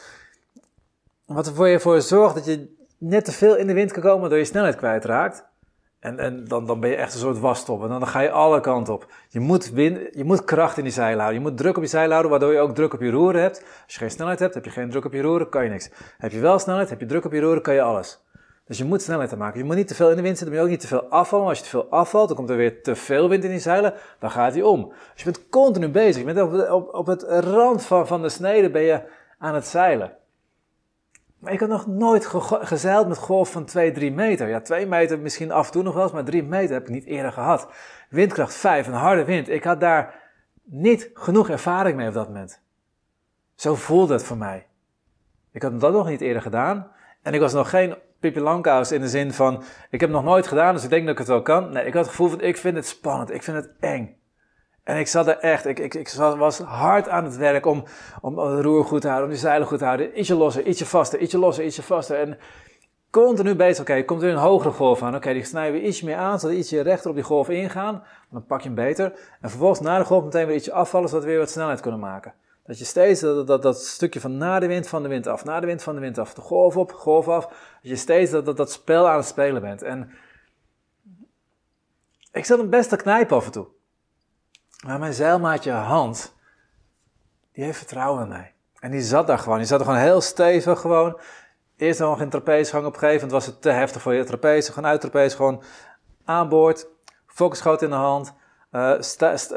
Wat 1.25 1.47
ervoor 1.47 1.67
je 1.67 1.79
voor 1.79 2.01
zorgt 2.01 2.35
dat 2.35 2.45
je 2.45 2.75
net 2.97 3.25
te 3.25 3.31
veel 3.31 3.55
in 3.55 3.67
de 3.67 3.73
wind 3.73 3.91
kan 3.91 4.01
komen, 4.01 4.19
waardoor 4.19 4.37
je 4.37 4.45
snelheid 4.45 4.75
kwijtraakt. 4.75 5.45
En, 5.99 6.19
en 6.19 6.45
dan, 6.45 6.65
dan 6.65 6.79
ben 6.79 6.89
je 6.89 6.95
echt 6.95 7.13
een 7.13 7.19
soort 7.19 7.39
wasstop. 7.39 7.83
En 7.83 7.89
dan, 7.89 8.07
ga 8.07 8.19
je 8.19 8.31
alle 8.31 8.59
kanten 8.59 8.93
op. 8.93 9.07
Je 9.29 9.39
moet, 9.39 9.71
je 10.11 10.23
moet 10.23 10.43
kracht 10.43 10.77
in 10.77 10.83
die 10.83 10.93
zeilen 10.93 11.19
houden. 11.19 11.41
Je 11.41 11.49
moet 11.49 11.57
druk 11.57 11.77
op 11.77 11.83
je 11.83 11.89
zeilen 11.89 12.11
houden, 12.11 12.31
waardoor 12.31 12.53
je 12.53 12.59
ook 12.59 12.75
druk 12.75 12.93
op 12.93 13.01
je 13.01 13.09
roeren 13.09 13.41
hebt. 13.41 13.63
Als 13.83 13.93
je 13.93 13.99
geen 13.99 14.11
snelheid 14.11 14.39
hebt, 14.39 14.53
heb 14.53 14.65
je 14.65 14.71
geen 14.71 14.89
druk 14.89 15.05
op 15.05 15.13
je 15.13 15.21
roeren, 15.21 15.49
kan 15.49 15.63
je 15.63 15.69
niks. 15.69 15.89
Heb 16.17 16.31
je 16.31 16.39
wel 16.39 16.59
snelheid, 16.59 16.89
heb 16.89 16.99
je 16.99 17.05
druk 17.05 17.25
op 17.25 17.31
je 17.31 17.39
roeren, 17.39 17.61
kan 17.61 17.73
je 17.73 17.81
alles. 17.81 18.23
Dus 18.65 18.77
je 18.77 18.83
moet 18.83 19.01
snelheid 19.01 19.35
maken. 19.37 19.59
Je 19.59 19.65
moet 19.65 19.75
niet 19.75 19.87
te 19.87 19.95
veel 19.95 20.09
in 20.09 20.15
de 20.15 20.21
wind 20.21 20.37
zitten, 20.37 20.55
maar 20.55 20.65
je 20.65 20.71
ook 20.71 20.79
niet 20.79 20.89
te 20.89 20.95
veel 20.95 21.09
afvallen. 21.09 21.47
Als 21.47 21.57
je 21.57 21.63
te 21.63 21.69
veel 21.69 21.89
afvalt, 21.89 22.27
dan 22.27 22.37
komt 22.37 22.49
er 22.49 22.57
weer 22.57 22.83
te 22.83 22.95
veel 22.95 23.29
wind 23.29 23.43
in 23.43 23.49
die 23.49 23.59
zeilen, 23.59 23.93
dan 24.19 24.31
gaat 24.31 24.53
hij 24.53 24.61
om. 24.61 24.89
Dus 25.13 25.23
je 25.23 25.31
bent 25.31 25.49
continu 25.49 25.89
bezig. 25.89 26.25
Je 26.25 26.33
bent 26.33 26.41
op, 26.41 26.69
op, 26.69 26.93
op 26.93 27.05
het 27.05 27.23
rand 27.23 27.83
van, 27.83 28.07
van 28.07 28.21
de 28.21 28.29
snede 28.29 28.69
ben 28.69 28.81
je 28.81 29.01
aan 29.37 29.55
het 29.55 29.67
zeilen. 29.67 30.17
Maar 31.45 31.53
ik 31.53 31.59
had 31.59 31.69
nog 31.69 31.87
nooit 31.87 32.25
gezeild 32.49 33.07
met 33.07 33.17
golf 33.17 33.51
van 33.51 33.65
2, 33.65 33.91
3 33.91 34.11
meter. 34.11 34.47
Ja, 34.47 34.61
2 34.61 34.85
meter 34.87 35.19
misschien 35.19 35.51
af 35.51 35.65
en 35.65 35.71
toe 35.71 35.83
nog 35.83 35.93
wel 35.93 36.03
eens, 36.03 36.11
maar 36.11 36.23
3 36.23 36.43
meter 36.43 36.73
heb 36.73 36.83
ik 36.83 36.89
niet 36.89 37.05
eerder 37.05 37.31
gehad. 37.31 37.67
Windkracht 38.09 38.55
5, 38.55 38.87
een 38.87 38.93
harde 38.93 39.25
wind. 39.25 39.49
Ik 39.49 39.63
had 39.63 39.79
daar 39.79 40.13
niet 40.63 41.09
genoeg 41.13 41.49
ervaring 41.49 41.97
mee 41.97 42.07
op 42.07 42.13
dat 42.13 42.27
moment. 42.27 42.61
Zo 43.55 43.75
voelde 43.75 44.13
het 44.13 44.23
voor 44.23 44.37
mij. 44.37 44.67
Ik 45.51 45.61
had 45.61 45.79
dat 45.79 45.93
nog 45.93 46.07
niet 46.07 46.21
eerder 46.21 46.41
gedaan. 46.41 46.91
En 47.21 47.33
ik 47.33 47.39
was 47.39 47.53
nog 47.53 47.69
geen 47.69 47.95
Pippi 48.19 48.39
Langkous 48.39 48.91
in 48.91 49.01
de 49.01 49.09
zin 49.09 49.33
van, 49.33 49.63
ik 49.89 49.99
heb 49.99 50.09
het 50.09 50.17
nog 50.19 50.23
nooit 50.23 50.47
gedaan, 50.47 50.73
dus 50.73 50.83
ik 50.83 50.89
denk 50.89 51.03
dat 51.03 51.11
ik 51.11 51.17
het 51.17 51.27
wel 51.27 51.41
kan. 51.41 51.69
Nee, 51.71 51.85
ik 51.85 51.93
had 51.93 52.01
het 52.01 52.11
gevoel 52.11 52.29
van, 52.29 52.41
ik 52.41 52.57
vind 52.57 52.75
het 52.75 52.87
spannend, 52.87 53.31
ik 53.31 53.43
vind 53.43 53.57
het 53.57 53.69
eng. 53.79 54.17
En 54.85 54.97
ik 54.97 55.07
zat 55.07 55.27
er 55.27 55.37
echt, 55.37 55.65
ik, 55.65 55.79
ik, 55.79 55.93
ik 55.93 56.09
was 56.37 56.59
hard 56.59 57.09
aan 57.09 57.23
het 57.23 57.35
werk 57.35 57.65
om, 57.65 57.83
om 58.21 58.39
roer 58.39 58.85
goed 58.85 59.01
te 59.01 59.07
houden, 59.07 59.27
om 59.27 59.33
die 59.33 59.43
zeilen 59.43 59.67
goed 59.67 59.77
te 59.77 59.85
houden. 59.85 60.19
Ietsje 60.19 60.35
losser, 60.35 60.65
ietsje 60.65 60.85
vaster, 60.85 61.19
ietsje 61.19 61.37
losser, 61.37 61.65
ietsje 61.65 61.83
vaster. 61.83 62.19
En 62.19 62.37
continu 63.09 63.55
bezig, 63.55 63.81
oké, 63.81 64.03
komt 64.03 64.21
er 64.21 64.29
een 64.29 64.37
hogere 64.37 64.71
golf 64.73 65.01
aan. 65.01 65.15
Oké, 65.15 65.33
die 65.33 65.43
snijden 65.43 65.81
we 65.81 65.87
ietsje 65.87 66.05
meer 66.05 66.15
aan, 66.15 66.39
zodat 66.39 66.57
ietsje 66.57 66.81
rechter 66.81 67.09
op 67.09 67.15
die 67.15 67.23
golf 67.23 67.49
ingaan. 67.49 68.03
Dan 68.31 68.45
pak 68.45 68.61
je 68.61 68.65
hem 68.65 68.75
beter. 68.75 69.05
En 69.41 69.49
vervolgens 69.49 69.79
na 69.79 69.97
de 69.97 70.05
golf 70.05 70.23
meteen 70.23 70.45
weer 70.47 70.55
ietsje 70.55 70.71
afvallen, 70.71 71.09
zodat 71.09 71.23
we 71.23 71.29
weer 71.29 71.39
wat 71.39 71.49
snelheid 71.49 71.79
kunnen 71.79 71.99
maken. 71.99 72.33
Dat 72.65 72.79
je 72.79 72.85
steeds 72.85 73.19
dat, 73.19 73.47
dat, 73.47 73.61
dat 73.61 73.81
stukje 73.81 74.19
van 74.19 74.37
na 74.37 74.59
de 74.59 74.67
wind, 74.67 74.87
van 74.87 75.03
de 75.03 75.09
wind 75.09 75.27
af, 75.27 75.43
na 75.45 75.59
de 75.59 75.65
wind, 75.65 75.83
van 75.83 75.95
de 75.95 76.01
wind 76.01 76.17
af, 76.17 76.33
de 76.33 76.41
golf 76.41 76.77
op, 76.77 76.91
golf 76.91 77.27
af. 77.27 77.45
Dat 77.45 77.55
je 77.81 77.95
steeds 77.95 78.31
dat, 78.31 78.45
dat, 78.45 78.57
dat 78.57 78.71
spel 78.71 79.09
aan 79.09 79.17
het 79.17 79.25
spelen 79.25 79.61
bent. 79.61 79.81
En 79.81 80.11
ik 82.31 82.45
zat 82.45 82.57
hem 82.57 82.69
best 82.69 82.89
te 82.89 82.95
knijpen 82.95 83.35
af 83.37 83.45
en 83.45 83.51
toe. 83.51 83.67
Maar 84.85 84.99
mijn 84.99 85.13
zeilmaatje 85.13 85.71
Hans, 85.71 86.31
die 87.53 87.63
heeft 87.63 87.77
vertrouwen 87.77 88.21
in 88.23 88.27
mij. 88.27 88.53
En 88.79 88.91
die 88.91 89.01
zat 89.01 89.27
daar 89.27 89.39
gewoon. 89.39 89.57
Die 89.57 89.67
zat 89.67 89.79
er 89.79 89.85
gewoon 89.85 89.99
heel 89.99 90.21
stevig 90.21 90.79
gewoon. 90.79 91.19
Eerst 91.77 91.99
nog 91.99 92.21
in 92.21 92.29
trapezgang. 92.29 92.85
Op 92.85 92.93
een 92.93 92.99
gegeven 92.99 93.27
moment 93.27 93.31
was 93.31 93.45
het 93.45 93.61
te 93.61 93.69
heftig 93.69 94.01
voor 94.01 94.13
je 94.13 94.23
trapeze. 94.23 94.71
Gewoon 94.71 94.89
uit 94.89 95.01
trapeze, 95.01 95.35
gewoon 95.35 95.63
aan 96.25 96.49
boord. 96.49 96.87
Focusgoot 97.27 97.81
in 97.81 97.89
de 97.89 97.95
hand. 97.95 98.33
Uh, 98.71 98.93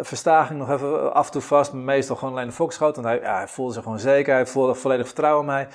verstaging 0.00 0.58
nog 0.58 0.70
even 0.70 1.14
af 1.14 1.26
en 1.26 1.32
toe 1.32 1.42
vast. 1.42 1.72
Maar 1.72 1.82
meestal 1.82 2.16
gewoon 2.16 2.34
alleen 2.34 2.46
de 2.46 2.52
focusgoot. 2.52 2.94
Want 2.94 3.06
hij, 3.06 3.20
ja, 3.20 3.36
hij 3.36 3.48
voelde 3.48 3.72
zich 3.72 3.82
gewoon 3.82 3.98
zeker. 3.98 4.34
Hij 4.34 4.46
voelde 4.46 4.74
volledig 4.74 5.06
vertrouwen 5.06 5.40
in 5.40 5.52
mij. 5.52 5.68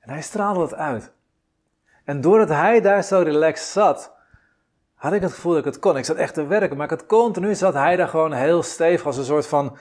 En 0.00 0.10
hij 0.10 0.22
straalde 0.22 0.60
het 0.60 0.74
uit. 0.74 1.12
En 2.04 2.20
doordat 2.20 2.48
hij 2.48 2.80
daar 2.80 3.02
zo 3.04 3.20
relaxed 3.20 3.68
zat, 3.68 4.12
had 5.00 5.12
ik 5.12 5.22
het 5.22 5.32
gevoel 5.32 5.52
dat 5.52 5.60
ik 5.60 5.72
het 5.72 5.78
kon. 5.78 5.96
Ik 5.96 6.04
zat 6.04 6.16
echt 6.16 6.34
te 6.34 6.46
werken, 6.46 6.76
maar 6.76 6.84
ik 6.84 6.98
had 6.98 7.06
continu 7.06 7.54
zat 7.54 7.74
hij 7.74 7.96
daar 7.96 8.08
gewoon 8.08 8.32
heel 8.32 8.62
stevig 8.62 9.06
als 9.06 9.16
een 9.16 9.24
soort 9.24 9.46
van 9.46 9.76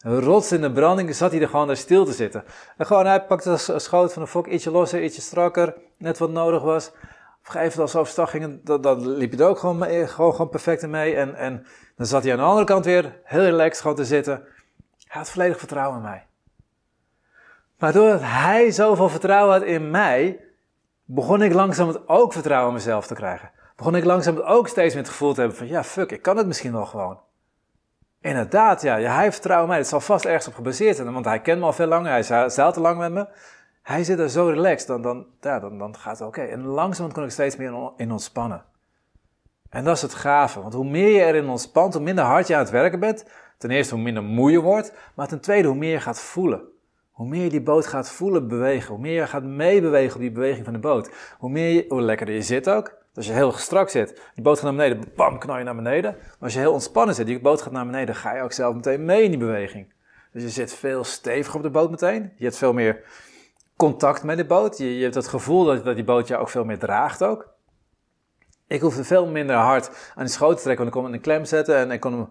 rots 0.00 0.52
in 0.52 0.60
de 0.60 0.72
branding. 0.72 1.14
Zat 1.14 1.30
hij 1.30 1.40
er 1.40 1.48
gewoon 1.48 1.66
daar 1.66 1.76
stil 1.76 2.04
te 2.04 2.12
zitten. 2.12 2.44
En 2.76 2.86
gewoon, 2.86 3.06
hij 3.06 3.22
pakte 3.24 3.50
de 3.50 3.78
schoot 3.78 4.12
van 4.12 4.22
de 4.22 4.28
fok 4.28 4.46
ietsje 4.46 4.70
losser, 4.70 5.02
ietsje 5.02 5.20
strakker, 5.20 5.74
net 5.98 6.18
wat 6.18 6.30
nodig 6.30 6.62
was. 6.62 6.88
Op 6.88 6.94
een 7.44 7.50
gegeven 7.50 7.78
moment 7.78 7.94
als 7.94 8.80
dan, 8.82 9.08
liep 9.08 9.32
je 9.32 9.38
er 9.38 9.48
ook 9.48 9.58
gewoon, 9.58 9.78
mee, 9.78 10.06
gewoon, 10.06 10.48
perfect 10.48 10.86
mee. 10.86 11.14
En, 11.14 11.34
en 11.34 11.66
dan 11.96 12.06
zat 12.06 12.22
hij 12.22 12.32
aan 12.32 12.38
de 12.38 12.44
andere 12.44 12.66
kant 12.66 12.84
weer 12.84 13.20
heel 13.24 13.42
relaxed 13.42 13.80
gewoon 13.80 13.96
te 13.96 14.04
zitten. 14.04 14.34
Hij 15.06 15.20
had 15.20 15.30
volledig 15.30 15.58
vertrouwen 15.58 15.96
in 15.96 16.02
mij. 16.02 16.26
Maar 17.78 17.92
doordat 17.92 18.20
hij 18.22 18.70
zoveel 18.70 19.08
vertrouwen 19.08 19.52
had 19.52 19.62
in 19.62 19.90
mij, 19.90 20.40
begon 21.04 21.42
ik 21.42 21.52
langzaam 21.52 21.96
ook 22.06 22.32
vertrouwen 22.32 22.68
in 22.68 22.74
mezelf 22.74 23.06
te 23.06 23.14
krijgen 23.14 23.50
begon 23.76 23.96
ik 23.96 24.04
langzaam 24.04 24.38
ook 24.38 24.68
steeds 24.68 24.94
meer 24.94 25.02
het 25.02 25.12
gevoel 25.12 25.34
te 25.34 25.40
hebben 25.40 25.58
van, 25.58 25.66
ja, 25.66 25.84
fuck, 25.84 26.10
ik 26.12 26.22
kan 26.22 26.36
het 26.36 26.46
misschien 26.46 26.72
wel 26.72 26.86
gewoon. 26.86 27.20
Inderdaad, 28.20 28.82
ja, 28.82 28.98
hij 28.98 29.32
vertrouwt 29.32 29.68
mij. 29.68 29.76
Het 29.76 29.86
zal 29.86 30.00
vast 30.00 30.24
ergens 30.24 30.48
op 30.48 30.54
gebaseerd 30.54 30.96
zijn, 30.96 31.12
want 31.12 31.24
hij 31.24 31.40
kent 31.40 31.60
me 31.60 31.66
al 31.66 31.72
veel 31.72 31.86
langer, 31.86 32.10
hij 32.10 32.22
zeilt 32.50 32.74
te 32.74 32.80
lang 32.80 32.98
met 32.98 33.12
me. 33.12 33.26
Hij 33.82 34.04
zit 34.04 34.18
er 34.18 34.30
zo 34.30 34.48
relaxed, 34.48 34.86
dan, 34.86 35.02
dan, 35.02 35.26
ja, 35.40 35.60
dan, 35.60 35.78
dan 35.78 35.96
gaat 35.96 36.18
het 36.18 36.28
oké. 36.28 36.40
En 36.40 36.64
langzaam 36.64 37.12
kon 37.12 37.24
ik 37.24 37.30
steeds 37.30 37.56
meer 37.56 37.92
in 37.96 38.12
ontspannen. 38.12 38.64
En 39.70 39.84
dat 39.84 39.96
is 39.96 40.02
het 40.02 40.14
gave, 40.14 40.60
want 40.60 40.74
hoe 40.74 40.84
meer 40.84 41.08
je 41.08 41.24
erin 41.24 41.48
ontspant, 41.48 41.94
hoe 41.94 42.02
minder 42.02 42.24
hard 42.24 42.46
je 42.46 42.54
aan 42.54 42.60
het 42.60 42.70
werken 42.70 43.00
bent. 43.00 43.24
Ten 43.58 43.70
eerste, 43.70 43.94
hoe 43.94 44.02
minder 44.02 44.22
moe 44.22 44.50
je 44.50 44.60
wordt, 44.60 44.92
maar 45.14 45.28
ten 45.28 45.40
tweede, 45.40 45.68
hoe 45.68 45.76
meer 45.76 45.92
je 45.92 46.00
gaat 46.00 46.20
voelen. 46.20 46.62
Hoe 47.14 47.28
meer 47.28 47.42
je 47.42 47.50
die 47.50 47.62
boot 47.62 47.86
gaat 47.86 48.10
voelen 48.10 48.48
bewegen, 48.48 48.88
hoe 48.88 49.02
meer 49.02 49.20
je 49.20 49.26
gaat 49.26 49.42
meebewegen 49.42 50.14
op 50.14 50.20
die 50.20 50.32
beweging 50.32 50.64
van 50.64 50.72
de 50.72 50.78
boot, 50.78 51.10
hoe, 51.38 51.50
meer 51.50 51.68
je, 51.68 51.84
hoe 51.88 52.00
lekkerder 52.00 52.34
je 52.34 52.42
zit 52.42 52.70
ook, 52.70 52.94
als 53.14 53.26
je 53.26 53.32
heel 53.32 53.52
strak 53.52 53.88
zit, 53.88 54.20
die 54.34 54.44
boot 54.44 54.58
gaat 54.58 54.74
naar 54.74 54.88
beneden, 54.88 55.12
bam, 55.16 55.38
knal 55.38 55.58
je 55.58 55.64
naar 55.64 55.74
beneden. 55.74 56.12
Maar 56.12 56.36
als 56.40 56.52
je 56.52 56.58
heel 56.58 56.72
ontspannen 56.72 57.14
zit, 57.14 57.26
die 57.26 57.40
boot 57.40 57.62
gaat 57.62 57.72
naar 57.72 57.86
beneden, 57.86 58.14
ga 58.14 58.34
je 58.34 58.42
ook 58.42 58.52
zelf 58.52 58.74
meteen 58.74 59.04
mee 59.04 59.22
in 59.22 59.30
die 59.30 59.38
beweging. 59.38 59.92
Dus 60.32 60.42
je 60.42 60.48
zit 60.48 60.74
veel 60.74 61.04
steviger 61.04 61.56
op 61.56 61.62
de 61.62 61.70
boot 61.70 61.90
meteen. 61.90 62.32
Je 62.36 62.44
hebt 62.44 62.56
veel 62.56 62.72
meer 62.72 63.04
contact 63.76 64.22
met 64.22 64.36
de 64.36 64.44
boot. 64.44 64.78
Je, 64.78 64.96
je 64.96 65.02
hebt 65.02 65.14
het 65.14 65.28
gevoel 65.28 65.64
dat, 65.64 65.84
dat 65.84 65.94
die 65.94 66.04
boot 66.04 66.28
jou 66.28 66.40
ook 66.40 66.48
veel 66.48 66.64
meer 66.64 66.78
draagt 66.78 67.22
ook. 67.22 67.48
Ik 68.66 68.80
hoefde 68.80 69.04
veel 69.04 69.26
minder 69.26 69.56
hard 69.56 70.12
aan 70.14 70.24
die 70.24 70.32
schoot 70.32 70.56
te 70.56 70.62
trekken, 70.62 70.84
want 70.84 70.88
ik 70.88 71.02
kon 71.02 71.02
hem 71.02 71.12
in 71.12 71.18
een 71.18 71.24
klem 71.24 71.44
zetten 71.44 71.76
en 71.76 71.90
ik 71.90 72.00
kon 72.00 72.12
hem... 72.12 72.28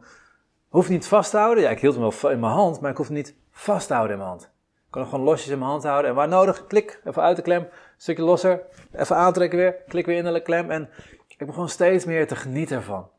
Hoef 0.70 0.90
niet 0.90 1.08
vast 1.08 1.32
te 1.32 1.38
houden. 1.38 1.64
Ja, 1.64 1.70
ik 1.70 1.80
hield 1.80 1.96
hem 1.96 2.10
wel 2.22 2.32
in 2.32 2.40
mijn 2.40 2.54
hand, 2.54 2.82
maar 2.82 2.92
ik 2.92 2.98
hoef 2.98 3.08
hem 3.08 3.16
niet 3.16 3.36
vast 3.52 3.88
te 3.88 3.94
houden 3.94 4.16
in 4.16 4.22
mijn 4.22 4.32
hand. 4.32 4.53
Kon 4.94 5.02
hem 5.02 5.12
gewoon 5.12 5.26
losjes 5.26 5.50
in 5.50 5.58
mijn 5.58 5.70
hand 5.70 5.84
houden 5.84 6.10
en 6.10 6.16
waar 6.16 6.28
nodig, 6.28 6.68
klik, 6.68 7.02
even 7.06 7.22
uit 7.22 7.36
de 7.36 7.42
klem, 7.42 7.68
stukje 7.98 8.24
losser, 8.24 8.62
even 8.92 9.16
aantrekken 9.16 9.58
weer, 9.58 9.76
klik 9.88 10.06
weer 10.06 10.18
in 10.18 10.34
de 10.34 10.42
klem 10.42 10.72
en 10.72 10.90
ik 11.28 11.46
begon 11.46 11.70
steeds 11.70 12.06
meer 12.06 12.28
te 12.28 12.36
genieten 12.36 12.78
ervan. 12.78 13.10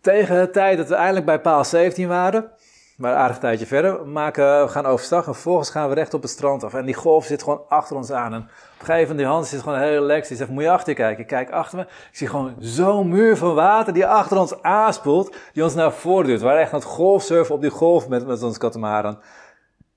Tegen 0.00 0.40
de 0.40 0.50
tijd 0.50 0.78
dat 0.78 0.88
we 0.88 0.94
eindelijk 0.94 1.26
bij 1.26 1.40
paal 1.40 1.64
17 1.64 2.08
waren, 2.08 2.50
maar 2.96 3.12
een 3.12 3.18
aardig 3.18 3.38
tijdje 3.38 3.66
verder, 3.66 4.02
we, 4.02 4.08
maken, 4.08 4.62
we 4.62 4.68
gaan 4.68 4.86
overstag 4.86 5.26
en 5.26 5.32
vervolgens 5.32 5.70
gaan 5.70 5.88
we 5.88 5.94
recht 5.94 6.14
op 6.14 6.22
het 6.22 6.30
strand 6.30 6.64
af. 6.64 6.74
En 6.74 6.84
die 6.84 6.94
golf 6.94 7.24
zit 7.24 7.42
gewoon 7.42 7.62
achter 7.68 7.96
ons 7.96 8.10
aan. 8.10 8.32
En 8.32 8.40
op 8.40 8.48
een 8.78 8.86
gegeven 8.86 9.00
moment, 9.00 9.18
die 9.18 9.26
Hans 9.26 9.48
zit 9.48 9.60
gewoon 9.60 9.78
heel 9.78 9.92
relaxed. 9.92 10.28
Die 10.28 10.36
zegt, 10.36 10.50
moet 10.50 10.62
je 10.62 10.70
achter 10.70 10.88
je 10.88 10.94
kijken? 10.94 11.22
Ik 11.22 11.26
kijk 11.26 11.50
achter 11.50 11.78
me. 11.78 11.84
Ik 11.84 12.16
zie 12.16 12.28
gewoon 12.28 12.54
zo'n 12.58 13.08
muur 13.08 13.36
van 13.36 13.54
water 13.54 13.92
die 13.92 14.06
achter 14.06 14.38
ons 14.38 14.62
aanspoelt, 14.62 15.36
die 15.52 15.62
ons 15.62 15.74
naar 15.74 15.92
voren 15.92 16.26
duwt. 16.26 16.38
We 16.38 16.46
waren 16.46 16.60
echt 16.60 16.72
aan 16.72 16.78
het 16.78 16.88
golfsurfen 16.88 17.54
op 17.54 17.60
die 17.60 17.70
golf 17.70 18.08
met, 18.08 18.26
met 18.26 18.42
ons 18.42 18.58
katamaran. 18.58 19.18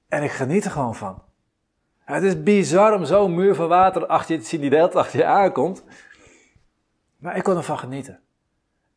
En 0.09 0.23
ik 0.23 0.31
geniet 0.31 0.65
er 0.65 0.71
gewoon 0.71 0.95
van. 0.95 1.21
Het 1.99 2.23
is 2.23 2.43
bizar 2.43 2.93
om 2.93 3.05
zo'n 3.05 3.35
muur 3.35 3.55
van 3.55 3.67
water 3.67 4.05
achter 4.05 4.35
je 4.35 4.41
te 4.41 4.47
zien 4.47 4.61
die 4.61 4.69
de 4.69 4.91
achter 4.91 5.19
je 5.19 5.25
aankomt. 5.25 5.83
Maar 7.17 7.37
ik 7.37 7.43
kon 7.43 7.57
ervan 7.57 7.79
genieten. 7.79 8.19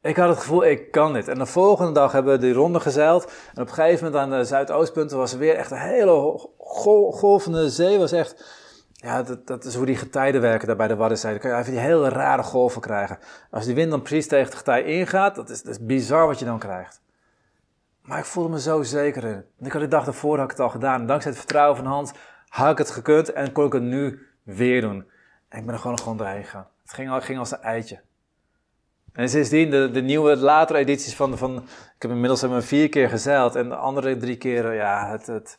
Ik 0.00 0.16
had 0.16 0.28
het 0.28 0.38
gevoel, 0.38 0.64
ik 0.64 0.90
kan 0.90 1.12
dit. 1.12 1.28
En 1.28 1.38
de 1.38 1.46
volgende 1.46 1.92
dag 1.92 2.12
hebben 2.12 2.32
we 2.32 2.38
die 2.38 2.52
ronde 2.52 2.80
gezeild. 2.80 3.32
En 3.54 3.62
op 3.62 3.68
een 3.68 3.74
gegeven 3.74 4.04
moment 4.04 4.22
aan 4.22 4.38
de 4.38 4.44
zuidoostpunten 4.44 5.16
was 5.16 5.32
er 5.32 5.38
weer 5.38 5.56
echt 5.56 5.70
een 5.70 5.78
hele 5.78 6.48
golvende 7.10 7.70
zee. 7.70 7.98
Was 7.98 8.12
echt, 8.12 8.44
ja, 8.92 9.22
dat, 9.22 9.46
dat 9.46 9.64
is 9.64 9.74
hoe 9.74 9.86
die 9.86 9.96
getijden 9.96 10.40
werken 10.40 10.66
daar 10.66 10.76
bij 10.76 10.88
de 10.88 10.96
Waddenzee. 10.96 11.30
Dan 11.30 11.40
kun 11.40 11.50
je 11.50 11.56
even 11.56 11.72
die 11.72 11.80
hele 11.80 12.08
rare 12.08 12.42
golven 12.42 12.80
krijgen. 12.80 13.18
Als 13.50 13.64
die 13.64 13.74
wind 13.74 13.90
dan 13.90 14.02
precies 14.02 14.28
tegen 14.28 14.44
het 14.44 14.54
getij 14.54 14.84
ingaat, 14.84 15.34
dat 15.34 15.50
is, 15.50 15.62
dat 15.62 15.72
is 15.72 15.86
bizar 15.86 16.26
wat 16.26 16.38
je 16.38 16.44
dan 16.44 16.58
krijgt. 16.58 17.00
Maar 18.02 18.18
ik 18.18 18.24
voelde 18.24 18.48
me 18.48 18.60
zo 18.60 18.82
zeker 18.82 19.24
in. 19.24 19.44
Ik 19.60 19.72
had 19.72 19.82
de 19.82 19.88
dag 19.88 20.06
ervoor 20.06 20.36
had 20.36 20.44
ik 20.44 20.50
het 20.50 20.60
al 20.60 20.68
gedaan. 20.68 21.06
Dankzij 21.06 21.30
het 21.30 21.40
vertrouwen 21.40 21.76
van 21.76 21.86
Hans 21.86 22.12
had 22.48 22.70
ik 22.70 22.78
het 22.78 22.90
gekund 22.90 23.32
en 23.32 23.52
kon 23.52 23.66
ik 23.66 23.72
het 23.72 23.82
nu 23.82 24.26
weer 24.42 24.80
doen. 24.80 25.10
En 25.48 25.58
ik 25.58 25.64
ben 25.64 25.74
er 25.74 25.80
gewoon 25.80 25.98
gewoon 25.98 26.16
doorheen 26.16 26.44
gegaan. 26.44 26.66
Het 26.82 26.92
ging, 26.92 27.24
ging 27.24 27.38
als 27.38 27.52
een 27.52 27.60
eitje. 27.60 28.00
En 29.12 29.28
sindsdien, 29.28 29.70
de, 29.70 29.90
de 29.90 30.00
nieuwe, 30.00 30.36
latere 30.36 30.78
edities 30.78 31.16
van, 31.16 31.38
van... 31.38 31.56
Ik 31.96 32.02
heb 32.02 32.10
inmiddels 32.10 32.40
hebben 32.40 32.62
vier 32.62 32.88
keer 32.88 33.08
gezeild. 33.08 33.54
En 33.54 33.68
de 33.68 33.76
andere 33.76 34.16
drie 34.16 34.36
keren, 34.36 34.74
ja, 34.74 35.10
het, 35.10 35.26
het, 35.26 35.58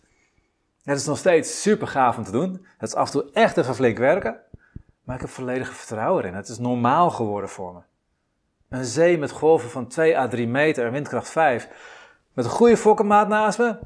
het 0.84 0.98
is 0.98 1.06
nog 1.06 1.18
steeds 1.18 1.62
super 1.62 1.88
gaaf 1.88 2.18
om 2.18 2.24
te 2.24 2.32
doen. 2.32 2.66
Het 2.78 2.90
is 2.90 2.96
af 2.96 3.06
en 3.06 3.12
toe 3.12 3.32
echt 3.34 3.58
even 3.58 3.76
flink 3.76 3.98
werken. 3.98 4.40
Maar 5.04 5.16
ik 5.16 5.22
heb 5.22 5.30
volledig 5.30 5.74
vertrouwen 5.74 6.24
erin. 6.24 6.36
Het 6.36 6.48
is 6.48 6.58
normaal 6.58 7.10
geworden 7.10 7.50
voor 7.50 7.74
me. 7.74 7.80
Een 8.78 8.86
zee 8.86 9.18
met 9.18 9.32
golven 9.32 9.70
van 9.70 9.88
2 9.88 10.18
à 10.18 10.28
3 10.28 10.48
meter 10.48 10.86
en 10.86 10.92
windkracht 10.92 11.30
5. 11.30 11.70
Met 12.34 12.46
een 12.46 12.52
goede 12.52 12.78
fokkenmaat 12.78 13.28
naast 13.28 13.58
me. 13.58 13.80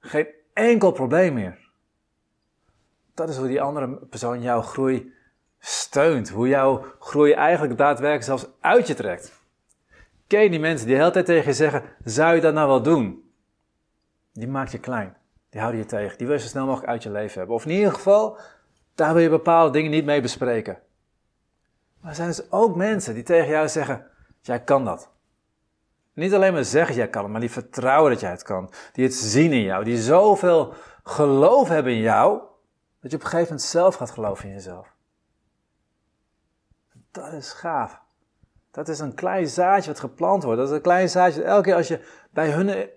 Geen 0.00 0.26
enkel 0.52 0.92
probleem 0.92 1.34
meer. 1.34 1.58
Dat 3.14 3.28
is 3.28 3.36
hoe 3.36 3.48
die 3.48 3.60
andere 3.60 3.88
persoon 3.88 4.42
jouw 4.42 4.62
groei 4.62 5.12
steunt. 5.58 6.28
Hoe 6.28 6.48
jouw 6.48 6.84
groei 6.98 7.32
eigenlijk 7.32 7.78
daadwerkelijk 7.78 8.24
zelfs 8.24 8.46
uit 8.60 8.86
je 8.86 8.94
trekt. 8.94 9.32
Ken 10.26 10.42
je 10.42 10.50
die 10.50 10.60
mensen 10.60 10.86
die 10.86 10.94
de 10.94 11.00
hele 11.00 11.12
tijd 11.12 11.26
tegen 11.26 11.46
je 11.46 11.52
zeggen: 11.52 11.82
Zou 12.04 12.34
je 12.34 12.40
dat 12.40 12.54
nou 12.54 12.68
wel 12.68 12.82
doen? 12.82 13.32
Die 14.32 14.48
maakt 14.48 14.72
je 14.72 14.78
klein. 14.78 15.16
Die 15.50 15.60
houden 15.60 15.80
je 15.80 15.86
tegen. 15.86 16.18
Die 16.18 16.26
wil 16.26 16.36
je 16.36 16.42
zo 16.42 16.48
snel 16.48 16.66
mogelijk 16.66 16.90
uit 16.90 17.02
je 17.02 17.10
leven 17.10 17.38
hebben. 17.38 17.56
Of 17.56 17.64
in 17.64 17.70
ieder 17.70 17.92
geval, 17.92 18.38
daar 18.94 19.12
wil 19.12 19.22
je 19.22 19.28
bepaalde 19.28 19.72
dingen 19.72 19.90
niet 19.90 20.04
mee 20.04 20.20
bespreken. 20.20 20.78
Maar 22.00 22.10
er 22.10 22.16
zijn 22.16 22.28
dus 22.28 22.50
ook 22.50 22.76
mensen 22.76 23.14
die 23.14 23.22
tegen 23.22 23.48
jou 23.48 23.68
zeggen: 23.68 24.06
Jij 24.40 24.62
kan 24.62 24.84
dat. 24.84 25.10
Niet 26.18 26.34
alleen 26.34 26.52
maar 26.52 26.64
zeggen 26.64 26.94
jij 26.94 27.08
kan 27.08 27.30
maar 27.30 27.40
die 27.40 27.50
vertrouwen 27.50 28.10
dat 28.10 28.20
jij 28.20 28.30
het 28.30 28.42
kan. 28.42 28.70
Die 28.92 29.04
het 29.04 29.14
zien 29.14 29.52
in 29.52 29.62
jou. 29.62 29.84
Die 29.84 29.98
zoveel 29.98 30.74
geloof 31.02 31.68
hebben 31.68 31.92
in 31.92 32.00
jou, 32.00 32.40
dat 33.00 33.10
je 33.10 33.16
op 33.16 33.22
een 33.22 33.28
gegeven 33.28 33.52
moment 33.52 33.62
zelf 33.62 33.94
gaat 33.94 34.10
geloven 34.10 34.44
in 34.48 34.54
jezelf. 34.54 34.94
Dat 37.10 37.32
is 37.32 37.52
gaaf. 37.52 38.00
Dat 38.70 38.88
is 38.88 38.98
een 38.98 39.14
klein 39.14 39.48
zaadje 39.48 39.90
wat 39.90 40.00
geplant 40.00 40.42
wordt. 40.42 40.58
Dat 40.58 40.68
is 40.68 40.74
een 40.74 40.82
klein 40.82 41.08
zaadje. 41.08 41.42
Elke 41.42 41.62
keer 41.62 41.74
als 41.74 41.88
je 41.88 42.00
bij 42.30 42.50
hun 42.50 42.90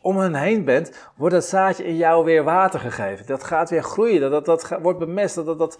om 0.00 0.18
hen 0.18 0.34
heen 0.34 0.64
bent, 0.64 1.10
wordt 1.16 1.34
dat 1.34 1.44
zaadje 1.44 1.84
in 1.84 1.96
jou 1.96 2.24
weer 2.24 2.44
water 2.44 2.80
gegeven. 2.80 3.26
Dat 3.26 3.44
gaat 3.44 3.70
weer 3.70 3.82
groeien. 3.82 4.20
Dat, 4.20 4.44
dat, 4.44 4.60
dat 4.60 4.80
wordt 4.80 4.98
bemest. 4.98 5.34
Dat, 5.34 5.46
dat, 5.46 5.58
dat... 5.58 5.78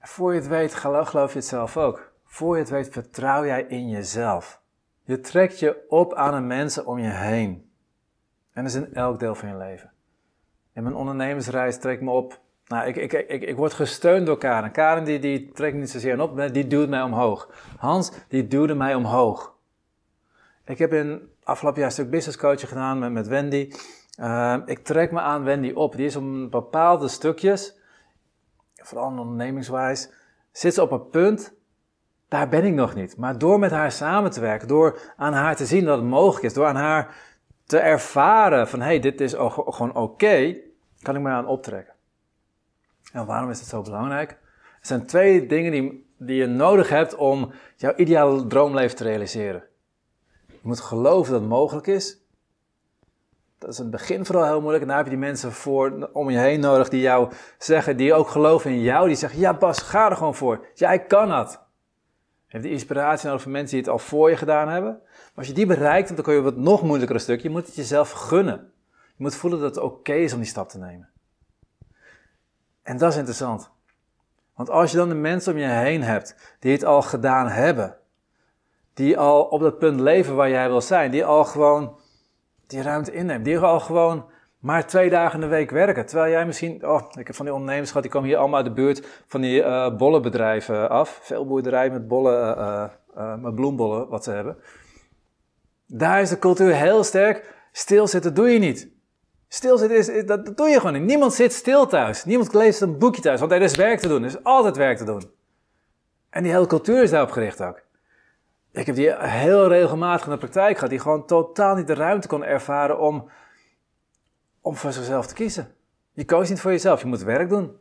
Voor 0.00 0.34
je 0.34 0.40
het 0.40 0.48
weet, 0.48 0.74
geloof, 0.74 1.08
geloof 1.08 1.32
je 1.32 1.38
het 1.38 1.46
zelf 1.46 1.76
ook. 1.76 2.12
Voor 2.24 2.54
je 2.54 2.62
het 2.62 2.70
weet, 2.70 2.88
vertrouw 2.88 3.44
jij 3.44 3.62
in 3.62 3.88
jezelf. 3.88 4.60
Je 5.08 5.20
trekt 5.20 5.58
je 5.58 5.84
op 5.88 6.14
aan 6.14 6.34
de 6.34 6.40
mensen 6.40 6.86
om 6.86 6.98
je 6.98 7.10
heen. 7.10 7.70
En 8.52 8.62
dat 8.62 8.72
is 8.72 8.78
in 8.78 8.94
elk 8.94 9.18
deel 9.18 9.34
van 9.34 9.48
je 9.48 9.56
leven. 9.56 9.92
In 10.72 10.82
mijn 10.82 10.94
ondernemersreis 10.94 11.78
trek 11.78 11.94
ik 11.94 12.00
me 12.00 12.10
op. 12.10 12.40
Nou, 12.66 12.86
ik, 12.86 12.96
ik, 12.96 13.12
ik, 13.12 13.42
ik 13.42 13.56
word 13.56 13.72
gesteund 13.72 14.26
door 14.26 14.38
Karen. 14.38 14.70
Karen 14.70 15.04
die, 15.04 15.18
die 15.18 15.52
trekt 15.52 15.76
niet 15.76 15.90
zozeer 15.90 16.20
op, 16.20 16.52
die 16.52 16.66
duwt 16.66 16.88
mij 16.88 17.02
omhoog. 17.02 17.50
Hans, 17.76 18.12
die 18.28 18.46
duwde 18.46 18.74
mij 18.74 18.94
omhoog. 18.94 19.54
Ik 20.64 20.78
heb 20.78 21.20
afgelopen 21.42 21.78
jaar 21.78 21.88
een 21.88 21.94
stuk 21.94 22.10
business 22.10 22.38
coaching 22.38 22.68
gedaan 22.68 22.98
met, 22.98 23.12
met 23.12 23.28
Wendy. 23.28 23.72
Uh, 24.20 24.56
ik 24.64 24.78
trek 24.78 25.12
me 25.12 25.20
aan 25.20 25.44
Wendy 25.44 25.72
op. 25.72 25.96
Die 25.96 26.06
is 26.06 26.16
op 26.16 26.50
bepaalde 26.50 27.08
stukjes, 27.08 27.78
vooral 28.74 29.08
ondernemingswijs, 29.08 30.10
zit 30.52 30.74
ze 30.74 30.82
op 30.82 30.90
een 30.90 31.08
punt 31.08 31.57
daar 32.28 32.48
ben 32.48 32.64
ik 32.64 32.74
nog 32.74 32.94
niet. 32.94 33.16
Maar 33.16 33.38
door 33.38 33.58
met 33.58 33.70
haar 33.70 33.92
samen 33.92 34.30
te 34.30 34.40
werken, 34.40 34.68
door 34.68 35.00
aan 35.16 35.32
haar 35.32 35.56
te 35.56 35.66
zien 35.66 35.84
dat 35.84 35.98
het 35.98 36.06
mogelijk 36.06 36.44
is, 36.44 36.54
door 36.54 36.66
aan 36.66 36.76
haar 36.76 37.16
te 37.64 37.78
ervaren 37.78 38.68
van 38.68 38.80
hé, 38.80 38.86
hey, 38.86 39.00
dit 39.00 39.20
is 39.20 39.32
gewoon 39.32 39.94
oké, 39.94 40.56
kan 41.02 41.16
ik 41.16 41.22
me 41.22 41.28
aan 41.28 41.46
optrekken. 41.46 41.94
En 43.12 43.26
waarom 43.26 43.50
is 43.50 43.58
het 43.58 43.68
zo 43.68 43.82
belangrijk? 43.82 44.30
Er 44.80 44.86
zijn 44.86 45.06
twee 45.06 45.46
dingen 45.46 45.72
die, 45.72 46.12
die 46.18 46.36
je 46.36 46.46
nodig 46.46 46.88
hebt 46.88 47.14
om 47.14 47.52
jouw 47.76 47.94
ideale 47.96 48.46
droomleven 48.46 48.96
te 48.96 49.04
realiseren. 49.04 49.62
Je 50.46 50.58
moet 50.62 50.80
geloven 50.80 51.32
dat 51.32 51.40
het 51.40 51.50
mogelijk 51.50 51.86
is. 51.86 52.26
Dat 53.58 53.70
is 53.70 53.76
in 53.78 53.82
het 53.82 53.92
begin 53.92 54.24
vooral 54.24 54.44
heel 54.44 54.60
moeilijk. 54.60 54.82
En 54.82 54.88
daar 54.88 54.96
heb 54.96 55.06
je 55.06 55.12
die 55.12 55.20
mensen 55.20 55.52
voor 55.52 56.10
om 56.12 56.30
je 56.30 56.38
heen 56.38 56.60
nodig 56.60 56.88
die 56.88 57.00
jou 57.00 57.32
zeggen, 57.58 57.96
die 57.96 58.14
ook 58.14 58.28
geloven 58.28 58.70
in 58.70 58.80
jou. 58.80 59.06
Die 59.06 59.16
zeggen, 59.16 59.40
ja 59.40 59.54
Bas, 59.54 59.78
ga 59.78 60.10
er 60.10 60.16
gewoon 60.16 60.34
voor. 60.34 60.66
Jij 60.74 61.04
kan 61.04 61.28
dat. 61.28 61.67
Je 62.48 62.60
de 62.60 62.70
inspiratie 62.70 63.26
nodig 63.26 63.42
van 63.42 63.52
mensen 63.52 63.76
die 63.76 63.84
het 63.84 63.92
al 63.92 63.98
voor 63.98 64.30
je 64.30 64.36
gedaan 64.36 64.68
hebben. 64.68 65.00
Maar 65.02 65.32
als 65.34 65.46
je 65.46 65.52
die 65.52 65.66
bereikt, 65.66 66.14
dan 66.14 66.24
kun 66.24 66.34
je 66.34 66.40
wat 66.40 66.56
nog 66.56 66.82
moeilijkere 66.82 67.18
stuk. 67.18 67.40
Je 67.40 67.50
moet 67.50 67.66
het 67.66 67.74
jezelf 67.74 68.10
gunnen. 68.10 68.72
Je 68.90 69.22
moet 69.24 69.34
voelen 69.34 69.60
dat 69.60 69.74
het 69.74 69.84
oké 69.84 70.12
is 70.12 70.32
om 70.32 70.38
die 70.38 70.48
stap 70.48 70.68
te 70.68 70.78
nemen. 70.78 71.08
En 72.82 72.98
dat 72.98 73.12
is 73.12 73.18
interessant. 73.18 73.70
Want 74.54 74.70
als 74.70 74.90
je 74.90 74.96
dan 74.96 75.08
de 75.08 75.14
mensen 75.14 75.52
om 75.52 75.58
je 75.58 75.66
heen 75.66 76.02
hebt 76.02 76.56
die 76.58 76.72
het 76.72 76.84
al 76.84 77.02
gedaan 77.02 77.48
hebben, 77.48 77.96
die 78.94 79.18
al 79.18 79.42
op 79.42 79.60
dat 79.60 79.78
punt 79.78 80.00
leven 80.00 80.34
waar 80.34 80.50
jij 80.50 80.68
wil 80.68 80.80
zijn, 80.80 81.10
die 81.10 81.24
al 81.24 81.44
gewoon 81.44 81.96
die 82.66 82.82
ruimte 82.82 83.12
innemen, 83.12 83.42
die 83.42 83.58
al 83.58 83.80
gewoon 83.80 84.30
maar 84.58 84.86
twee 84.86 85.10
dagen 85.10 85.34
in 85.34 85.40
de 85.40 85.54
week 85.54 85.70
werken. 85.70 86.06
Terwijl 86.06 86.30
jij 86.30 86.46
misschien, 86.46 86.88
oh, 86.88 87.02
ik 87.18 87.26
heb 87.26 87.36
van 87.36 87.44
die 87.44 87.54
ondernemers 87.54 87.88
gehad, 87.88 88.02
die 88.02 88.12
komen 88.12 88.28
hier 88.28 88.38
allemaal 88.38 88.56
uit 88.56 88.66
de 88.66 88.72
buurt 88.72 89.06
van 89.26 89.40
die 89.40 89.60
uh, 89.60 89.96
bollenbedrijven 89.96 90.90
af. 90.90 91.18
Veel 91.22 91.46
boerderijen 91.46 91.92
met 91.92 92.08
bollen, 92.08 92.58
uh, 92.58 92.84
uh, 93.16 93.34
met 93.34 93.54
bloembollen, 93.54 94.08
wat 94.08 94.24
ze 94.24 94.30
hebben. 94.30 94.56
Daar 95.86 96.20
is 96.20 96.28
de 96.28 96.38
cultuur 96.38 96.74
heel 96.74 97.04
sterk. 97.04 97.54
Stilzitten 97.72 98.34
doe 98.34 98.48
je 98.48 98.58
niet. 98.58 98.88
Stilzitten, 99.48 99.98
is, 99.98 100.26
dat, 100.26 100.46
dat 100.46 100.56
doe 100.56 100.68
je 100.68 100.76
gewoon 100.80 100.92
niet. 100.92 101.02
Niemand 101.02 101.34
zit 101.34 101.52
stil 101.52 101.86
thuis. 101.86 102.24
Niemand 102.24 102.54
leest 102.54 102.80
een 102.80 102.98
boekje 102.98 103.22
thuis, 103.22 103.40
want 103.40 103.52
er 103.52 103.62
is 103.62 103.76
werk 103.76 104.00
te 104.00 104.08
doen. 104.08 104.22
Er 104.22 104.28
is 104.28 104.44
altijd 104.44 104.76
werk 104.76 104.98
te 104.98 105.04
doen. 105.04 105.30
En 106.30 106.42
die 106.42 106.52
hele 106.52 106.66
cultuur 106.66 107.02
is 107.02 107.10
daarop 107.10 107.30
gericht 107.30 107.62
ook. 107.62 107.80
Ik 108.72 108.86
heb 108.86 108.94
die 108.94 109.14
heel 109.18 109.68
regelmatig 109.68 110.26
in 110.26 110.32
de 110.32 110.38
praktijk 110.38 110.74
gehad, 110.74 110.90
die 110.90 110.98
gewoon 110.98 111.26
totaal 111.26 111.74
niet 111.74 111.86
de 111.86 111.94
ruimte 111.94 112.28
kon 112.28 112.44
ervaren 112.44 112.98
om 112.98 113.30
om 114.68 114.76
voor 114.76 114.92
zichzelf 114.92 115.26
te 115.26 115.34
kiezen. 115.34 115.74
Je 116.12 116.24
koos 116.24 116.48
niet 116.48 116.60
voor 116.60 116.70
jezelf, 116.70 117.00
je 117.00 117.06
moet 117.06 117.22
werk 117.22 117.48
doen. 117.48 117.76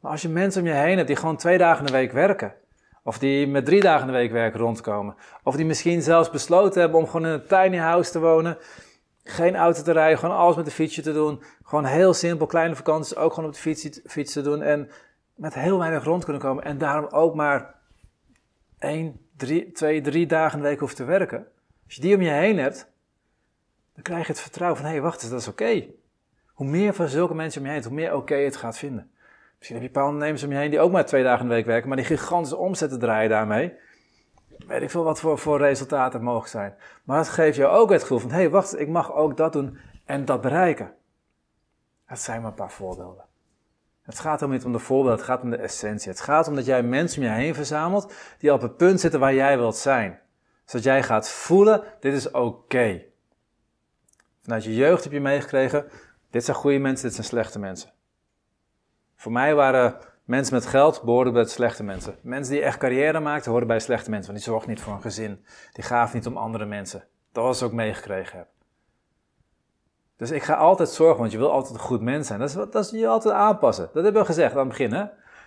Maar 0.00 0.10
als 0.10 0.22
je 0.22 0.28
mensen 0.28 0.62
om 0.62 0.66
je 0.68 0.74
heen 0.74 0.96
hebt 0.96 1.08
die 1.08 1.16
gewoon 1.16 1.36
twee 1.36 1.58
dagen 1.58 1.78
in 1.78 1.86
de 1.86 1.98
week 1.98 2.12
werken, 2.12 2.54
of 3.02 3.18
die 3.18 3.46
met 3.46 3.64
drie 3.64 3.80
dagen 3.80 4.00
in 4.00 4.12
de 4.12 4.18
week 4.18 4.30
werken 4.30 4.60
rondkomen, 4.60 5.14
of 5.42 5.56
die 5.56 5.66
misschien 5.66 6.02
zelfs 6.02 6.30
besloten 6.30 6.80
hebben 6.80 6.98
om 6.98 7.06
gewoon 7.06 7.26
in 7.26 7.32
een 7.32 7.46
tiny 7.46 7.76
house 7.76 8.10
te 8.10 8.20
wonen, 8.20 8.58
geen 9.24 9.56
auto 9.56 9.82
te 9.82 9.92
rijden, 9.92 10.18
gewoon 10.18 10.36
alles 10.36 10.56
met 10.56 10.64
de 10.64 10.70
fietsje 10.70 11.02
te 11.02 11.12
doen, 11.12 11.42
gewoon 11.62 11.84
heel 11.84 12.14
simpel, 12.14 12.46
kleine 12.46 12.76
vakanties 12.76 13.16
ook 13.16 13.32
gewoon 13.32 13.48
op 13.48 13.54
de 13.54 13.60
fiets, 13.60 14.00
fiets 14.06 14.32
te 14.32 14.42
doen 14.42 14.62
en 14.62 14.90
met 15.34 15.54
heel 15.54 15.78
weinig 15.78 16.04
rond 16.04 16.24
kunnen 16.24 16.42
komen 16.42 16.64
en 16.64 16.78
daarom 16.78 17.06
ook 17.10 17.34
maar 17.34 17.74
één, 18.78 19.20
drie, 19.36 19.72
twee, 19.72 20.00
drie 20.00 20.26
dagen 20.26 20.56
in 20.56 20.62
de 20.62 20.68
week 20.68 20.80
hoeft 20.80 20.96
te 20.96 21.04
werken. 21.04 21.46
Als 21.84 21.94
je 21.94 22.00
die 22.00 22.14
om 22.14 22.22
je 22.22 22.30
heen 22.30 22.58
hebt, 22.58 22.90
dan 23.98 24.06
krijg 24.06 24.26
je 24.26 24.32
het 24.32 24.40
vertrouwen 24.40 24.78
van, 24.78 24.86
hé, 24.86 24.92
hey, 24.92 25.02
wacht 25.02 25.22
eens, 25.22 25.30
dat 25.30 25.40
is 25.40 25.48
oké. 25.48 25.86
Hoe 26.52 26.66
meer 26.66 26.94
van 26.94 27.08
zulke 27.08 27.34
mensen 27.34 27.60
om 27.60 27.66
je 27.66 27.72
heen, 27.72 27.84
hoe 27.84 27.92
meer 27.92 28.14
oké 28.14 28.34
het 28.34 28.56
gaat 28.56 28.78
vinden. 28.78 29.10
Misschien 29.56 29.78
heb 29.78 29.80
je 29.80 29.86
een 29.86 30.00
paar 30.00 30.04
ondernemers 30.04 30.42
om 30.42 30.50
je 30.50 30.56
heen 30.56 30.70
die 30.70 30.80
ook 30.80 30.92
maar 30.92 31.06
twee 31.06 31.22
dagen 31.22 31.42
in 31.42 31.48
de 31.48 31.54
week 31.54 31.66
werken, 31.66 31.88
maar 31.88 31.96
die 31.96 32.06
gigantische 32.06 32.56
omzetten 32.56 32.98
draaien 32.98 33.30
daarmee. 33.30 33.74
Weet 34.66 34.82
ik 34.82 34.90
veel 34.90 35.04
wat 35.04 35.20
voor, 35.20 35.38
voor 35.38 35.58
resultaten 35.58 36.22
mogelijk 36.22 36.50
zijn. 36.50 36.74
Maar 37.04 37.16
dat 37.16 37.28
geeft 37.28 37.56
jou 37.56 37.76
ook 37.76 37.90
het 37.90 38.00
gevoel 38.00 38.18
van, 38.18 38.30
hé, 38.30 38.36
hey, 38.36 38.50
wacht, 38.50 38.80
ik 38.80 38.88
mag 38.88 39.14
ook 39.14 39.36
dat 39.36 39.52
doen 39.52 39.78
en 40.04 40.24
dat 40.24 40.40
bereiken. 40.40 40.94
Dat 42.08 42.20
zijn 42.20 42.40
maar 42.40 42.50
een 42.50 42.56
paar 42.56 42.72
voorbeelden. 42.72 43.24
Het 44.02 44.18
gaat 44.18 44.42
om 44.42 44.50
niet 44.50 44.64
om 44.64 44.72
de 44.72 44.78
voorbeelden, 44.78 45.16
het 45.16 45.26
gaat 45.26 45.42
om 45.42 45.50
de 45.50 45.56
essentie. 45.56 46.10
Het 46.10 46.20
gaat 46.20 46.48
om 46.48 46.54
dat 46.54 46.66
jij 46.66 46.82
mensen 46.82 47.22
om 47.22 47.28
je 47.28 47.34
heen 47.34 47.54
verzamelt 47.54 48.12
die 48.38 48.52
op 48.52 48.60
het 48.62 48.76
punt 48.76 49.00
zitten 49.00 49.20
waar 49.20 49.34
jij 49.34 49.58
wilt 49.58 49.76
zijn. 49.76 50.20
Zodat 50.64 50.84
jij 50.84 51.02
gaat 51.02 51.30
voelen, 51.30 51.82
dit 52.00 52.14
is 52.14 52.30
oké. 52.30 53.06
Vanuit 54.48 54.64
je 54.64 54.74
jeugd 54.74 55.04
heb 55.04 55.12
je 55.12 55.20
meegekregen, 55.20 55.84
dit 56.30 56.44
zijn 56.44 56.56
goede 56.56 56.78
mensen, 56.78 57.06
dit 57.06 57.14
zijn 57.14 57.26
slechte 57.26 57.58
mensen. 57.58 57.90
Voor 59.16 59.32
mij 59.32 59.54
waren 59.54 59.96
mensen 60.24 60.54
met 60.54 60.66
geld 60.66 61.02
behoorden 61.02 61.32
bij 61.32 61.44
slechte 61.44 61.84
mensen. 61.84 62.16
Mensen 62.20 62.54
die 62.54 62.62
echt 62.62 62.78
carrière 62.78 63.20
maakten, 63.20 63.50
hoorden 63.50 63.68
bij 63.68 63.80
slechte 63.80 64.10
mensen, 64.10 64.32
want 64.32 64.44
die 64.44 64.52
zorgden 64.52 64.70
niet 64.74 64.80
voor 64.80 64.92
een 64.92 65.00
gezin. 65.00 65.44
Die 65.72 65.84
gaven 65.84 66.16
niet 66.16 66.26
om 66.26 66.36
andere 66.36 66.64
mensen. 66.64 67.04
Dat 67.32 67.44
was 67.44 67.62
ook 67.62 67.72
meegekregen 67.72 68.38
heb. 68.38 68.48
Dus 70.16 70.30
ik 70.30 70.42
ga 70.42 70.54
altijd 70.54 70.88
zorgen, 70.88 71.18
want 71.18 71.32
je 71.32 71.38
wil 71.38 71.50
altijd 71.50 71.74
een 71.74 71.80
goed 71.80 72.00
mens 72.00 72.26
zijn. 72.26 72.38
Dat 72.38 72.48
is, 72.48 72.54
dat 72.54 72.84
is 72.84 72.90
je 72.90 73.08
altijd 73.08 73.34
aanpassen. 73.34 73.90
Dat 73.92 74.04
hebben 74.04 74.22
we 74.22 74.28
gezegd 74.28 74.52
aan 74.52 74.58
het 74.58 74.68
begin. 74.68 74.92
Hè? 74.92 75.02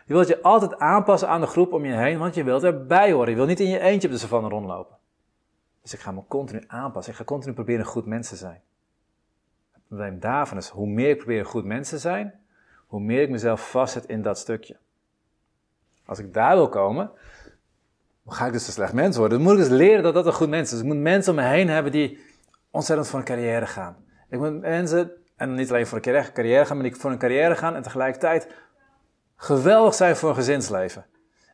Je 0.05 0.13
wilt 0.13 0.27
je 0.27 0.41
altijd 0.41 0.79
aanpassen 0.79 1.29
aan 1.29 1.41
de 1.41 1.47
groep 1.47 1.73
om 1.73 1.85
je 1.85 1.93
heen, 1.93 2.19
want 2.19 2.35
je 2.35 2.43
wilt 2.43 2.63
erbij 2.63 3.11
horen. 3.11 3.29
Je 3.29 3.35
wilt 3.35 3.47
niet 3.47 3.59
in 3.59 3.69
je 3.69 3.79
eentje 3.79 4.07
op 4.07 4.13
de 4.13 4.19
savanne 4.19 4.49
rondlopen. 4.49 4.97
Dus 5.81 5.93
ik 5.93 5.99
ga 5.99 6.11
me 6.11 6.21
continu 6.27 6.63
aanpassen. 6.67 7.11
Ik 7.11 7.19
ga 7.19 7.25
continu 7.25 7.53
proberen 7.53 7.79
een 7.79 7.85
goed 7.85 8.05
mens 8.05 8.29
te 8.29 8.35
zijn 8.35 8.61
probleem 9.97 10.19
daarvan 10.19 10.57
is, 10.57 10.67
hoe 10.67 10.87
meer 10.87 11.09
ik 11.09 11.17
probeer 11.17 11.45
goed 11.45 11.65
mens 11.65 11.89
te 11.89 11.97
zijn, 11.97 12.33
hoe 12.87 12.99
meer 12.99 13.21
ik 13.21 13.29
mezelf 13.29 13.69
vastzet 13.69 14.05
in 14.05 14.21
dat 14.21 14.37
stukje. 14.37 14.77
Als 16.05 16.19
ik 16.19 16.33
daar 16.33 16.55
wil 16.55 16.69
komen, 16.69 17.11
ga 18.27 18.45
ik 18.45 18.51
dus 18.51 18.67
een 18.67 18.73
slecht 18.73 18.93
mens 18.93 19.17
worden. 19.17 19.37
Dan 19.37 19.47
moet 19.47 19.57
ik 19.57 19.63
dus 19.63 19.77
leren 19.77 20.03
dat 20.03 20.13
dat 20.13 20.25
een 20.25 20.33
goed 20.33 20.49
mens 20.49 20.73
is. 20.73 20.79
Ik 20.79 20.85
moet 20.85 20.97
mensen 20.97 21.31
om 21.31 21.39
me 21.39 21.45
heen 21.45 21.69
hebben 21.69 21.91
die 21.91 22.19
ontzettend 22.69 23.07
voor 23.07 23.19
een 23.19 23.25
carrière 23.25 23.67
gaan. 23.67 23.95
Ik 24.29 24.39
moet 24.39 24.59
mensen, 24.59 25.11
en 25.35 25.53
niet 25.53 25.69
alleen 25.69 25.87
voor 25.87 25.97
een 25.97 26.03
carrière, 26.03 26.31
carrière 26.31 26.65
gaan, 26.65 26.77
maar 26.77 26.85
die 26.85 26.95
voor 26.95 27.11
een 27.11 27.17
carrière 27.17 27.55
gaan 27.55 27.75
en 27.75 27.81
tegelijkertijd 27.81 28.47
geweldig 29.35 29.93
zijn 29.93 30.15
voor 30.15 30.29
een 30.29 30.35
gezinsleven. 30.35 31.05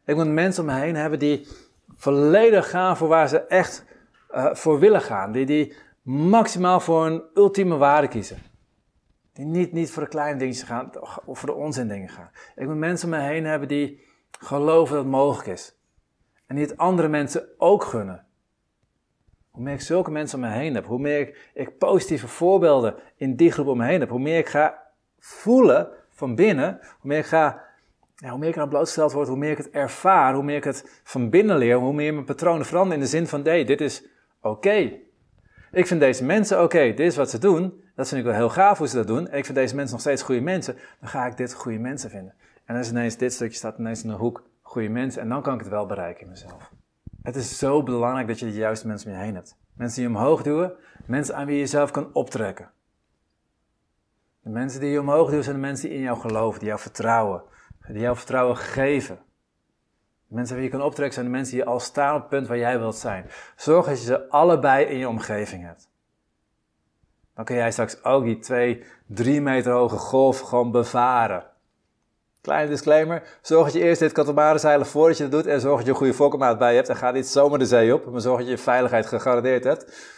Ik 0.06 0.15
moet 0.15 0.27
mensen 0.27 0.63
om 0.63 0.70
me 0.70 0.79
heen 0.79 0.96
hebben 0.96 1.20
die 1.20 1.48
volledig 1.96 2.70
gaan 2.70 2.98
voor 2.98 3.08
waar 3.08 3.27
ze 3.27 3.39
echt 3.39 3.86
uh, 4.32 4.53
voor 4.53 4.79
willen 4.79 5.01
gaan. 5.01 5.32
Die, 5.32 5.46
die 5.46 5.75
maximaal 6.08 6.80
voor 6.80 7.06
een 7.06 7.24
ultieme 7.34 7.78
waarde 7.78 8.08
kiezen. 8.08 8.38
Die 9.34 9.46
niet, 9.46 9.72
niet 9.72 9.92
voor 9.92 10.04
de 10.04 10.10
kleine 10.10 10.40
dingetjes 10.40 10.64
gaan 10.64 10.92
of 11.26 11.40
voor 11.40 11.50
de 11.50 11.56
onzin 11.56 11.88
dingen 11.88 12.10
gaan. 12.10 12.30
Ik 12.56 12.68
moet 12.68 12.76
mensen 12.76 13.12
om 13.12 13.20
me 13.20 13.26
heen 13.26 13.46
hebben 13.46 13.68
die 13.68 14.06
geloven 14.40 14.96
dat 14.96 15.04
het 15.04 15.14
mogelijk 15.14 15.48
is. 15.48 15.80
En 16.46 16.56
die 16.56 16.66
het 16.66 16.78
andere 16.78 17.08
mensen 17.08 17.48
ook 17.58 17.84
gunnen. 17.84 18.26
Hoe 19.52 19.64
meer 19.64 19.74
ik 19.74 19.82
zulke 19.82 20.12
mensen 20.12 20.40
om 20.40 20.46
me 20.46 20.52
heen 20.52 20.76
heb, 20.76 20.86
hoe 20.86 21.00
meer 21.00 21.38
ik, 21.54 21.78
positieve 21.78 22.28
voorbeelden 22.28 22.96
in 23.16 23.36
die 23.36 23.52
groep 23.52 23.68
om 23.68 23.78
me 23.78 23.86
heen 23.86 24.00
heb, 24.00 24.10
hoe 24.10 24.20
meer 24.20 24.38
ik 24.38 24.48
ga 24.48 24.84
voelen 25.20 25.88
van 26.10 26.36
binnen, 26.36 26.80
hoe 26.82 27.10
meer 27.10 27.18
ik 27.18 27.26
ga 27.26 27.66
ja, 28.16 28.30
hoe 28.30 28.40
meer 28.40 28.50
ik 28.50 28.58
aan 28.58 28.70
blootgesteld 28.70 29.12
word, 29.12 29.28
hoe 29.28 29.38
meer 29.38 29.52
ik 29.52 29.58
het 29.58 29.70
ervaar, 29.70 30.34
hoe 30.34 30.44
meer 30.44 30.56
ik 30.56 30.64
het 30.64 31.02
van 31.04 31.30
binnen 31.30 31.58
leer, 31.58 31.76
hoe 31.76 31.94
meer 31.94 32.14
mijn 32.14 32.26
patronen 32.26 32.66
veranderen 32.66 32.98
in 32.98 33.04
de 33.04 33.10
zin 33.10 33.28
van, 33.28 33.42
nee, 33.42 33.66
dit 33.66 33.82
is 33.82 34.06
oké. 34.42 35.06
Ik 35.77 35.88
vind 35.88 36.00
deze 36.00 36.24
mensen 36.24 36.63
oké, 36.63 36.79
dit 36.79 37.00
is 37.00 37.15
wat 37.15 37.29
ze 37.29 37.38
doen, 37.38 37.84
dat 37.96 38.07
vind 38.07 38.19
ik 38.19 38.25
wel 38.27 38.36
heel 38.36 38.50
gaaf 38.50 38.77
hoe 38.77 38.88
ze 38.88 38.96
dat 38.96 39.07
doen. 39.07 39.27
En 39.27 39.38
ik 39.38 39.46
vind 39.46 39.57
deze 39.57 39.75
mensen 39.75 39.91
nog 39.91 40.01
steeds 40.01 40.22
goede 40.22 40.41
mensen, 40.41 40.75
dan 41.00 41.10
ga 41.10 41.25
ik 41.25 41.38
dit 41.38 41.53
goede 41.53 41.79
mensen 41.79 42.10
vinden. 42.10 42.34
En 42.65 42.74
dan 42.74 42.84
is 42.84 42.89
ineens, 42.89 43.17
dit 43.17 43.34
stukje 43.34 43.57
staat 43.57 43.77
ineens 43.77 44.03
in 44.03 44.10
de 44.10 44.15
hoek, 44.15 44.43
goede 44.62 44.89
mensen, 44.89 45.22
en 45.22 45.29
dan 45.29 45.41
kan 45.41 45.53
ik 45.53 45.60
het 45.60 45.69
wel 45.69 45.86
bereiken 45.86 46.24
in 46.24 46.29
mezelf. 46.29 46.72
Het 47.22 47.36
is 47.36 47.57
zo 47.57 47.84
belangrijk 47.84 48.27
dat 48.27 48.39
je 48.39 48.46
de 48.46 48.51
juiste 48.51 48.88
mensen 48.88 49.12
om 49.12 49.17
je 49.17 49.24
heen 49.24 49.36
hebt. 49.36 49.57
Mensen 49.74 50.01
die 50.01 50.10
je 50.10 50.17
omhoog 50.17 50.43
duwen, 50.43 50.74
mensen 51.05 51.36
aan 51.36 51.46
wie 51.46 51.55
je 51.55 51.62
jezelf 51.62 51.91
kan 51.91 52.10
optrekken. 52.13 52.69
De 54.41 54.50
mensen 54.50 54.79
die 54.79 54.89
je 54.89 55.00
omhoog 55.00 55.29
duwen 55.29 55.43
zijn 55.43 55.55
de 55.55 55.62
mensen 55.62 55.89
die 55.89 55.98
in 55.98 56.03
jou 56.03 56.19
geloven, 56.19 56.60
die 56.60 56.67
jou 56.67 56.79
vertrouwen, 56.79 57.41
die 57.88 58.01
jou 58.01 58.15
vertrouwen 58.15 58.57
geven. 58.57 59.19
Mensen 60.27 60.55
wie 60.55 60.65
je 60.65 60.72
kan 60.72 60.81
optrekken 60.81 61.13
zijn 61.13 61.25
de 61.25 61.31
mensen 61.31 61.55
die 61.55 61.65
al 61.65 61.79
staan 61.79 62.15
op 62.15 62.19
het 62.19 62.29
punt 62.29 62.48
waar 62.48 62.57
jij 62.57 62.79
wilt 62.79 62.96
zijn. 62.96 63.29
Zorg 63.55 63.86
dat 63.86 64.00
je 64.00 64.05
ze 64.05 64.29
allebei 64.29 64.86
in 64.86 64.98
je 64.98 65.07
omgeving 65.07 65.65
hebt. 65.65 65.89
Dan 67.36 67.46
kun 67.46 67.55
jij 67.55 67.72
straks 67.72 68.03
ook 68.03 68.24
die 68.24 68.39
twee, 68.39 68.84
drie 69.05 69.41
meter 69.41 69.72
hoge 69.72 69.98
golf 69.98 70.39
gewoon 70.39 70.72
bevaren. 70.72 71.43
Kleine 72.41 72.69
disclaimer, 72.69 73.38
zorg 73.41 73.63
dat 73.63 73.74
je 73.74 73.79
eerst 73.79 74.00
dit 74.00 74.12
katamaranzeilen 74.12 74.86
voordat 74.86 75.17
je 75.17 75.24
dat 75.24 75.31
doet 75.31 75.46
en 75.51 75.62
zorg 75.62 75.75
dat 75.75 75.86
je 75.86 75.91
een 75.91 75.98
goede 75.98 76.13
fokkermaat 76.13 76.57
bij 76.57 76.75
hebt 76.75 76.89
en 76.89 76.96
ga 76.96 77.12
niet 77.12 77.27
zomaar 77.27 77.60
de 77.60 77.65
zee 77.65 77.93
op, 77.93 78.05
maar 78.12 78.22
zorg 78.22 78.38
dat 78.38 78.46
je 78.46 78.51
je 78.51 78.57
veiligheid 78.57 79.05
gegarandeerd 79.05 79.63
hebt. 79.63 80.15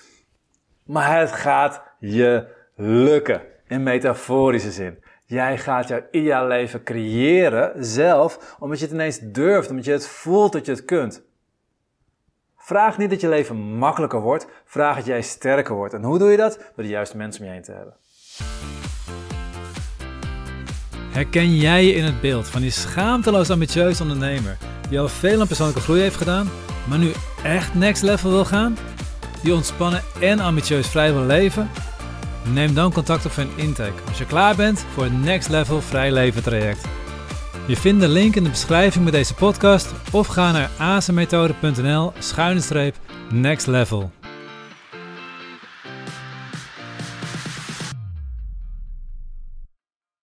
Maar 0.84 1.20
het 1.20 1.32
gaat 1.32 1.82
je 2.00 2.48
lukken, 2.76 3.42
in 3.68 3.84
metaforische 3.84 4.72
zin. 4.72 5.04
Jij 5.30 5.58
gaat 5.58 5.88
jouw 5.88 6.02
ideale 6.12 6.48
leven 6.48 6.84
creëren 6.84 7.86
zelf, 7.86 8.56
omdat 8.60 8.80
je 8.80 8.86
het 8.86 8.94
ineens 8.94 9.20
durft, 9.22 9.70
omdat 9.70 9.86
je 9.86 9.92
het 9.92 10.08
voelt 10.08 10.52
dat 10.52 10.66
je 10.66 10.72
het 10.72 10.86
kunt. 10.86 11.22
Vraag 12.58 12.98
niet 12.98 13.10
dat 13.10 13.22
je 13.22 13.30
leven 13.30 13.56
makkelijker 13.56 14.22
wordt, 14.22 14.48
vraag 14.66 14.96
dat 14.96 15.06
jij 15.06 15.22
sterker 15.22 15.76
wordt. 15.76 15.94
En 15.94 16.04
hoe 16.04 16.20
doe 16.20 16.32
je 16.32 16.38
dat? 16.38 16.56
Door 16.76 16.84
de 16.84 16.90
juiste 16.90 17.18
mensen 17.18 17.46
om 17.46 17.54
je 17.54 17.62
te 17.62 17.72
hebben. 17.72 17.94
Herken 21.12 21.56
jij 21.56 21.86
je 21.86 21.94
in 21.94 22.04
het 22.04 22.22
beeld 22.22 22.48
van 22.48 22.62
die 22.62 22.72
schaamteloos 22.72 23.50
ambitieuze 23.50 24.02
ondernemer 24.02 24.58
die 24.90 25.00
al 25.00 25.10
veel 25.10 25.40
aan 25.40 25.48
persoonlijke 25.48 25.82
groei 25.82 26.02
heeft 26.02 26.16
gedaan, 26.16 26.50
maar 26.88 26.98
nu 26.98 27.12
echt 27.44 27.76
next 27.76 28.04
level 28.04 28.30
wil 28.30 28.46
gaan? 28.46 28.78
Die 29.44 29.54
ontspannen 29.54 30.02
en 30.22 30.40
ambitieus 30.40 30.88
vrij 30.88 31.14
wil 31.14 31.26
leven? 31.26 31.70
Neem 32.44 32.74
dan 32.74 32.94
contact 32.94 33.26
op 33.26 33.38
een 33.38 33.50
intake 33.56 34.04
als 34.08 34.18
je 34.18 34.26
klaar 34.26 34.56
bent 34.56 34.86
voor 34.94 35.04
het 35.04 35.22
Next 35.22 35.50
Level 35.50 35.82
Vrij 35.82 36.12
Leven 36.12 36.44
traject. 36.44 36.86
Je 37.68 37.76
vindt 37.76 38.02
de 38.02 38.08
link 38.08 38.36
in 38.36 38.44
de 38.44 38.50
beschrijving 38.50 39.04
met 39.04 39.14
deze 39.14 39.34
podcast 39.34 39.94
of 40.12 40.28
ga 40.28 40.52
naar 40.52 40.70
azenmethode.nl 40.78 42.14
schuine 42.20 42.62
streep 42.62 42.96
next 43.30 43.68
level. 43.68 44.12